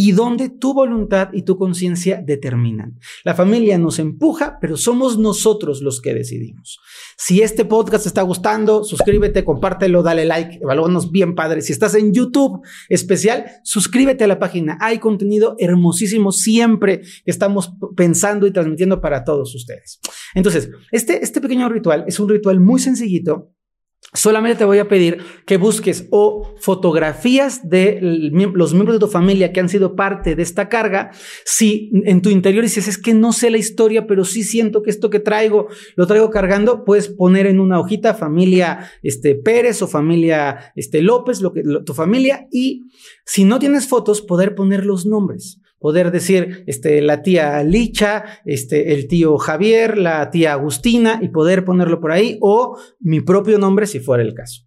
y 0.00 0.12
donde 0.12 0.48
tu 0.48 0.74
voluntad 0.74 1.30
y 1.32 1.42
tu 1.42 1.58
conciencia 1.58 2.22
determinan. 2.24 3.00
La 3.24 3.34
familia 3.34 3.78
nos 3.78 3.98
empuja, 3.98 4.58
pero 4.60 4.76
somos 4.76 5.18
nosotros 5.18 5.82
los 5.82 6.00
que 6.00 6.14
decidimos. 6.14 6.78
Si 7.16 7.42
este 7.42 7.64
podcast 7.64 8.04
te 8.04 8.08
está 8.08 8.22
gustando, 8.22 8.84
suscríbete, 8.84 9.44
compártelo, 9.44 10.04
dale 10.04 10.24
like, 10.24 10.60
evalúanos 10.62 11.10
bien 11.10 11.34
padre. 11.34 11.62
Si 11.62 11.72
estás 11.72 11.96
en 11.96 12.12
YouTube 12.12 12.64
especial, 12.88 13.46
suscríbete 13.64 14.22
a 14.22 14.28
la 14.28 14.38
página. 14.38 14.78
Hay 14.80 15.00
contenido 15.00 15.56
hermosísimo 15.58 16.30
siempre 16.30 17.00
que 17.00 17.32
estamos 17.32 17.72
pensando 17.96 18.46
y 18.46 18.52
transmitiendo 18.52 19.00
para 19.00 19.24
todos 19.24 19.52
ustedes. 19.56 19.98
Entonces, 20.36 20.70
este, 20.92 21.24
este 21.24 21.40
pequeño 21.40 21.68
ritual 21.68 22.04
es 22.06 22.20
un 22.20 22.28
ritual 22.28 22.60
muy 22.60 22.78
sencillito 22.78 23.50
Solamente 24.14 24.60
te 24.60 24.64
voy 24.64 24.78
a 24.78 24.88
pedir 24.88 25.18
que 25.44 25.58
busques 25.58 26.06
o 26.10 26.54
fotografías 26.58 27.68
de 27.68 27.98
los 28.00 28.72
miembros 28.72 28.96
de 28.96 29.00
tu 29.00 29.06
familia 29.06 29.52
que 29.52 29.60
han 29.60 29.68
sido 29.68 29.96
parte 29.96 30.34
de 30.34 30.42
esta 30.42 30.70
carga. 30.70 31.10
Si 31.44 31.90
en 31.92 32.22
tu 32.22 32.30
interior 32.30 32.64
dices, 32.64 32.88
es 32.88 32.96
que 32.96 33.12
no 33.12 33.34
sé 33.34 33.50
la 33.50 33.58
historia, 33.58 34.06
pero 34.06 34.24
sí 34.24 34.44
siento 34.44 34.82
que 34.82 34.88
esto 34.88 35.10
que 35.10 35.20
traigo 35.20 35.68
lo 35.94 36.06
traigo 36.06 36.30
cargando, 36.30 36.84
puedes 36.84 37.08
poner 37.08 37.46
en 37.46 37.60
una 37.60 37.78
hojita 37.78 38.14
familia 38.14 38.90
este, 39.02 39.34
Pérez 39.34 39.82
o 39.82 39.86
familia 39.86 40.72
este, 40.74 41.02
López, 41.02 41.42
lo 41.42 41.52
que, 41.52 41.62
tu 41.84 41.92
familia. 41.92 42.48
Y 42.50 42.86
si 43.26 43.44
no 43.44 43.58
tienes 43.58 43.88
fotos, 43.88 44.22
poder 44.22 44.54
poner 44.54 44.86
los 44.86 45.04
nombres 45.04 45.60
poder 45.78 46.10
decir 46.10 46.64
este, 46.66 47.00
la 47.02 47.22
tía 47.22 47.62
Licha, 47.62 48.24
este, 48.44 48.94
el 48.94 49.08
tío 49.08 49.38
Javier, 49.38 49.98
la 49.98 50.30
tía 50.30 50.52
Agustina 50.52 51.18
y 51.22 51.28
poder 51.28 51.64
ponerlo 51.64 52.00
por 52.00 52.12
ahí 52.12 52.38
o 52.40 52.78
mi 53.00 53.20
propio 53.20 53.58
nombre 53.58 53.86
si 53.86 54.00
fuera 54.00 54.22
el 54.22 54.34
caso. 54.34 54.62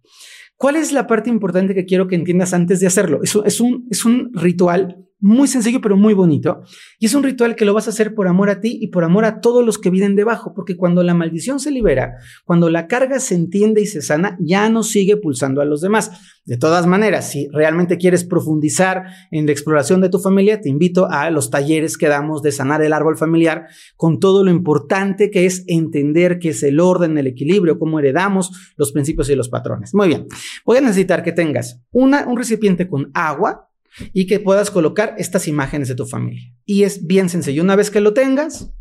¿Cuál 0.56 0.76
es 0.76 0.92
la 0.92 1.06
parte 1.06 1.28
importante 1.28 1.74
que 1.74 1.84
quiero 1.84 2.06
que 2.06 2.14
entiendas 2.14 2.54
antes 2.54 2.78
de 2.80 2.86
hacerlo? 2.86 3.20
Eso 3.22 3.44
es 3.44 3.60
un, 3.60 3.86
es 3.90 4.04
un 4.04 4.30
ritual 4.32 5.04
muy 5.22 5.48
sencillo 5.48 5.80
pero 5.80 5.96
muy 5.96 6.12
bonito. 6.12 6.62
Y 6.98 7.06
es 7.06 7.14
un 7.14 7.22
ritual 7.22 7.56
que 7.56 7.64
lo 7.64 7.72
vas 7.72 7.86
a 7.86 7.90
hacer 7.90 8.14
por 8.14 8.28
amor 8.28 8.50
a 8.50 8.60
ti 8.60 8.78
y 8.80 8.88
por 8.88 9.04
amor 9.04 9.24
a 9.24 9.40
todos 9.40 9.64
los 9.64 9.78
que 9.78 9.88
vienen 9.88 10.16
debajo, 10.16 10.52
porque 10.54 10.76
cuando 10.76 11.02
la 11.02 11.14
maldición 11.14 11.60
se 11.60 11.70
libera, 11.70 12.16
cuando 12.44 12.68
la 12.68 12.88
carga 12.88 13.20
se 13.20 13.34
entiende 13.34 13.80
y 13.80 13.86
se 13.86 14.02
sana, 14.02 14.36
ya 14.40 14.68
no 14.68 14.82
sigue 14.82 15.16
pulsando 15.16 15.60
a 15.60 15.64
los 15.64 15.80
demás. 15.80 16.10
De 16.44 16.56
todas 16.56 16.88
maneras, 16.88 17.30
si 17.30 17.48
realmente 17.52 17.98
quieres 17.98 18.24
profundizar 18.24 19.04
en 19.30 19.46
la 19.46 19.52
exploración 19.52 20.00
de 20.00 20.08
tu 20.08 20.18
familia, 20.18 20.60
te 20.60 20.68
invito 20.68 21.08
a 21.08 21.30
los 21.30 21.50
talleres 21.50 21.96
que 21.96 22.08
damos 22.08 22.42
de 22.42 22.50
sanar 22.50 22.82
el 22.82 22.92
árbol 22.92 23.16
familiar 23.16 23.68
con 23.96 24.18
todo 24.18 24.42
lo 24.42 24.50
importante 24.50 25.30
que 25.30 25.46
es 25.46 25.64
entender 25.68 26.40
qué 26.40 26.48
es 26.48 26.64
el 26.64 26.80
orden, 26.80 27.16
el 27.16 27.28
equilibrio, 27.28 27.78
cómo 27.78 28.00
heredamos 28.00 28.74
los 28.76 28.90
principios 28.90 29.30
y 29.30 29.36
los 29.36 29.48
patrones. 29.48 29.94
Muy 29.94 30.08
bien, 30.08 30.26
voy 30.66 30.78
a 30.78 30.80
necesitar 30.80 31.22
que 31.22 31.30
tengas 31.30 31.80
una, 31.92 32.26
un 32.26 32.36
recipiente 32.36 32.88
con 32.88 33.12
agua, 33.14 33.68
y 34.12 34.26
que 34.26 34.40
puedas 34.40 34.70
colocar 34.70 35.14
estas 35.18 35.48
imágenes 35.48 35.88
de 35.88 35.94
tu 35.94 36.06
familia. 36.06 36.42
Y 36.64 36.84
es 36.84 37.06
bien 37.06 37.28
sencillo. 37.28 37.62
Una 37.62 37.76
vez 37.76 37.90
que 37.90 38.00
lo 38.00 38.14
tengas, 38.14 38.72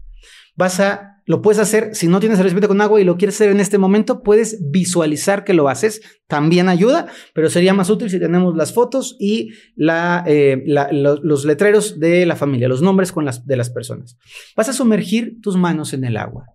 vas 0.56 0.80
a 0.80 1.12
lo 1.26 1.42
puedes 1.42 1.60
hacer, 1.60 1.96
si 1.96 2.08
no 2.08 2.20
tienes 2.20 2.40
el 2.40 2.44
recipiente 2.44 2.68
con 2.68 2.82
agua 2.82 3.00
y 3.00 3.04
lo 3.04 3.16
quieres 3.16 3.36
hacer 3.36 3.52
en 3.52 3.60
este 3.60 3.78
momento, 3.78 4.24
puedes 4.24 4.60
visualizar 4.72 5.44
que 5.44 5.54
lo 5.54 5.70
haces, 5.70 6.02
también 6.28 6.68
ayuda, 6.68 7.08
pero 7.34 7.50
sería 7.50 7.74
más 7.74 7.90
útil 7.90 8.10
si 8.10 8.20
tenemos 8.20 8.56
las 8.58 8.74
fotos 8.74 9.16
y 9.20 9.52
eh, 9.78 10.64
los 10.66 11.46
letreros 11.46 12.00
de 12.00 12.26
la 12.26 12.36
familia, 12.36 12.68
los 12.68 12.82
nombres 12.82 13.12
con 13.12 13.24
las, 13.24 13.46
de 13.46 13.56
las 13.56 13.70
personas. 13.70 14.18
Vas 14.56 14.68
a 14.68 14.74
sumergir 14.74 15.40
tus 15.42 15.58
manos 15.58 15.94
en 15.94 16.04
el 16.06 16.18
agua 16.18 16.48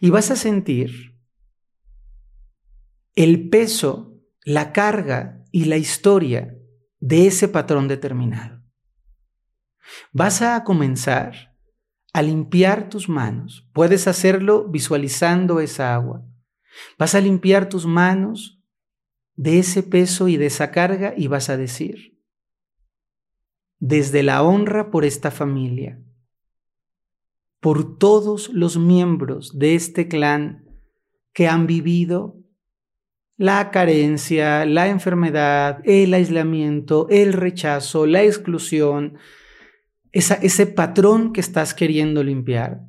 y 0.00 0.10
vas 0.10 0.30
a 0.30 0.36
sentir 0.36 1.18
el 3.16 3.48
peso, 3.48 4.14
la 4.44 4.72
carga 4.72 5.42
y 5.50 5.64
la 5.64 5.76
historia 5.76 6.57
de 7.00 7.26
ese 7.26 7.48
patrón 7.48 7.88
determinado. 7.88 8.62
Vas 10.12 10.42
a 10.42 10.64
comenzar 10.64 11.56
a 12.12 12.22
limpiar 12.22 12.88
tus 12.88 13.08
manos. 13.08 13.68
Puedes 13.72 14.08
hacerlo 14.08 14.68
visualizando 14.68 15.60
esa 15.60 15.94
agua. 15.94 16.24
Vas 16.98 17.14
a 17.14 17.20
limpiar 17.20 17.68
tus 17.68 17.86
manos 17.86 18.62
de 19.36 19.58
ese 19.58 19.82
peso 19.82 20.28
y 20.28 20.36
de 20.36 20.46
esa 20.46 20.70
carga 20.70 21.14
y 21.16 21.28
vas 21.28 21.48
a 21.48 21.56
decir, 21.56 22.18
desde 23.78 24.22
la 24.22 24.42
honra 24.42 24.90
por 24.90 25.04
esta 25.04 25.30
familia, 25.30 26.02
por 27.60 27.98
todos 27.98 28.48
los 28.48 28.76
miembros 28.76 29.58
de 29.58 29.74
este 29.74 30.08
clan 30.08 30.66
que 31.32 31.46
han 31.46 31.66
vivido 31.66 32.37
la 33.38 33.70
carencia, 33.70 34.66
la 34.66 34.88
enfermedad, 34.88 35.80
el 35.84 36.12
aislamiento, 36.12 37.06
el 37.08 37.32
rechazo, 37.32 38.04
la 38.04 38.24
exclusión, 38.24 39.16
ese 40.10 40.66
patrón 40.66 41.32
que 41.32 41.40
estás 41.40 41.72
queriendo 41.72 42.24
limpiar. 42.24 42.80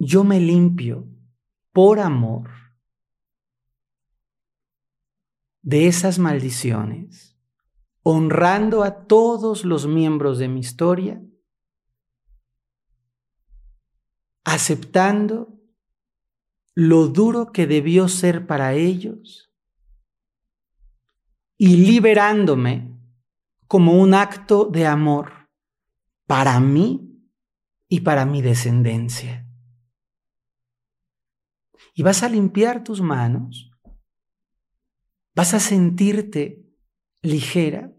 Yo 0.00 0.24
me 0.24 0.40
limpio 0.40 1.08
por 1.72 2.00
amor 2.00 2.50
de 5.62 5.86
esas 5.86 6.18
maldiciones, 6.18 7.38
honrando 8.02 8.82
a 8.82 9.06
todos 9.06 9.64
los 9.64 9.86
miembros 9.86 10.38
de 10.38 10.48
mi 10.48 10.60
historia, 10.60 11.22
aceptando 14.44 15.57
lo 16.80 17.08
duro 17.08 17.50
que 17.50 17.66
debió 17.66 18.06
ser 18.06 18.46
para 18.46 18.74
ellos 18.74 19.52
y 21.56 21.76
liberándome 21.78 22.96
como 23.66 24.00
un 24.00 24.14
acto 24.14 24.66
de 24.66 24.86
amor 24.86 25.50
para 26.28 26.60
mí 26.60 27.20
y 27.88 28.02
para 28.02 28.24
mi 28.26 28.42
descendencia. 28.42 29.44
Y 31.94 32.04
vas 32.04 32.22
a 32.22 32.28
limpiar 32.28 32.84
tus 32.84 33.00
manos, 33.00 33.72
vas 35.34 35.52
a 35.54 35.58
sentirte 35.58 36.64
ligera. 37.22 37.92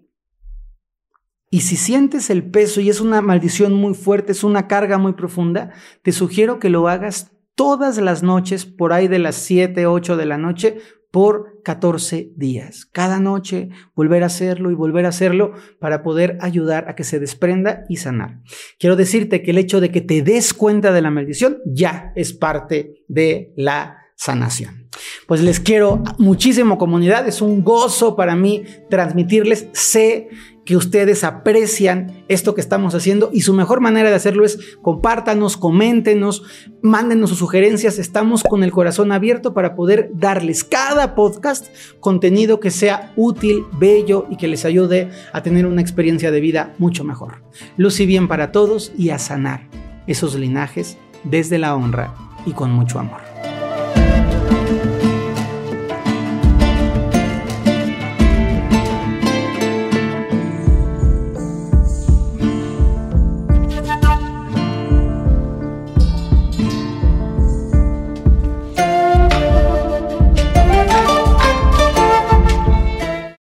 Y 1.52 1.62
si 1.62 1.76
sientes 1.76 2.30
el 2.30 2.50
peso 2.50 2.80
y 2.80 2.90
es 2.90 3.02
una 3.02 3.22
maldición 3.22 3.74
muy 3.74 3.94
fuerte, 3.94 4.32
es 4.32 4.46
una 4.46 4.70
carga 4.70 4.98
muy 4.98 5.12
profunda, 5.12 5.74
te 6.02 6.14
sugiero 6.14 6.60
que 6.60 6.70
lo 6.70 6.88
hagas 6.88 7.36
todas 7.60 7.98
las 7.98 8.24
noches, 8.24 8.66
por 8.66 8.94
ahí 8.94 9.10
de 9.10 9.20
las 9.20 9.36
7, 9.36 9.86
8 9.86 10.16
de 10.16 10.26
la 10.26 10.38
noche, 10.38 10.78
por 11.12 11.62
14 11.66 12.32
días. 12.38 12.86
Cada 12.86 13.20
noche 13.20 13.68
volver 13.96 14.24
a 14.24 14.28
hacerlo 14.28 14.72
y 14.72 14.76
volver 14.76 15.06
a 15.06 15.10
hacerlo 15.10 15.52
para 15.78 16.02
poder 16.02 16.38
ayudar 16.40 16.88
a 16.88 16.96
que 16.96 17.04
se 17.04 17.20
desprenda 17.20 17.84
y 17.90 17.98
sanar. 17.98 18.40
Quiero 18.80 18.96
decirte 18.96 19.44
que 19.44 19.52
el 19.52 19.58
hecho 19.58 19.82
de 19.82 19.92
que 19.92 20.00
te 20.00 20.22
des 20.22 20.54
cuenta 20.54 20.94
de 20.94 21.02
la 21.02 21.12
maldición 21.12 21.58
ya 21.66 22.14
es 22.16 22.32
parte 22.32 23.04
de 23.10 23.52
la 23.58 23.98
sanación. 24.16 24.88
Pues 25.28 25.42
les 25.42 25.60
quiero 25.60 26.02
muchísimo 26.18 26.78
comunidad, 26.78 27.28
es 27.28 27.42
un 27.42 27.62
gozo 27.62 28.16
para 28.16 28.38
mí 28.38 28.64
transmitirles, 28.90 29.68
sé 29.74 30.30
que 30.70 30.78
ustedes 30.78 31.24
aprecian 31.24 32.24
esto 32.28 32.54
que 32.54 32.62
estamos 32.62 32.94
haciendo 32.94 33.32
y 33.34 33.42
su 33.42 33.56
mejor 33.56 33.82
manera 33.82 34.12
de 34.12 34.16
hacerlo 34.16 34.46
es 34.46 34.60
compártanos, 34.84 35.58
coméntenos, 35.58 36.44
mándenos 36.84 37.32
sus 37.32 37.40
sugerencias. 37.40 37.98
Estamos 37.98 38.44
con 38.44 38.64
el 38.64 38.72
corazón 38.72 39.12
abierto 39.12 39.56
para 39.56 39.74
poder 39.74 40.12
darles 40.14 40.64
cada 40.64 41.16
podcast 41.16 41.70
contenido 42.00 42.60
que 42.60 42.70
sea 42.70 43.14
útil, 43.16 43.64
bello 43.80 44.28
y 44.30 44.38
que 44.38 44.48
les 44.48 44.64
ayude 44.64 45.10
a 45.34 45.42
tener 45.42 45.66
una 45.66 45.82
experiencia 45.82 46.30
de 46.30 46.40
vida 46.40 46.76
mucho 46.78 47.04
mejor. 47.04 47.42
Luz 47.76 48.00
y 48.00 48.06
bien 48.06 48.28
para 48.28 48.52
todos 48.52 48.92
y 48.96 49.10
a 49.10 49.18
sanar 49.18 49.68
esos 50.06 50.36
linajes 50.36 51.00
desde 51.24 51.58
la 51.58 51.76
honra 51.76 52.14
y 52.46 52.52
con 52.52 52.72
mucho 52.72 53.00
amor. 53.00 53.29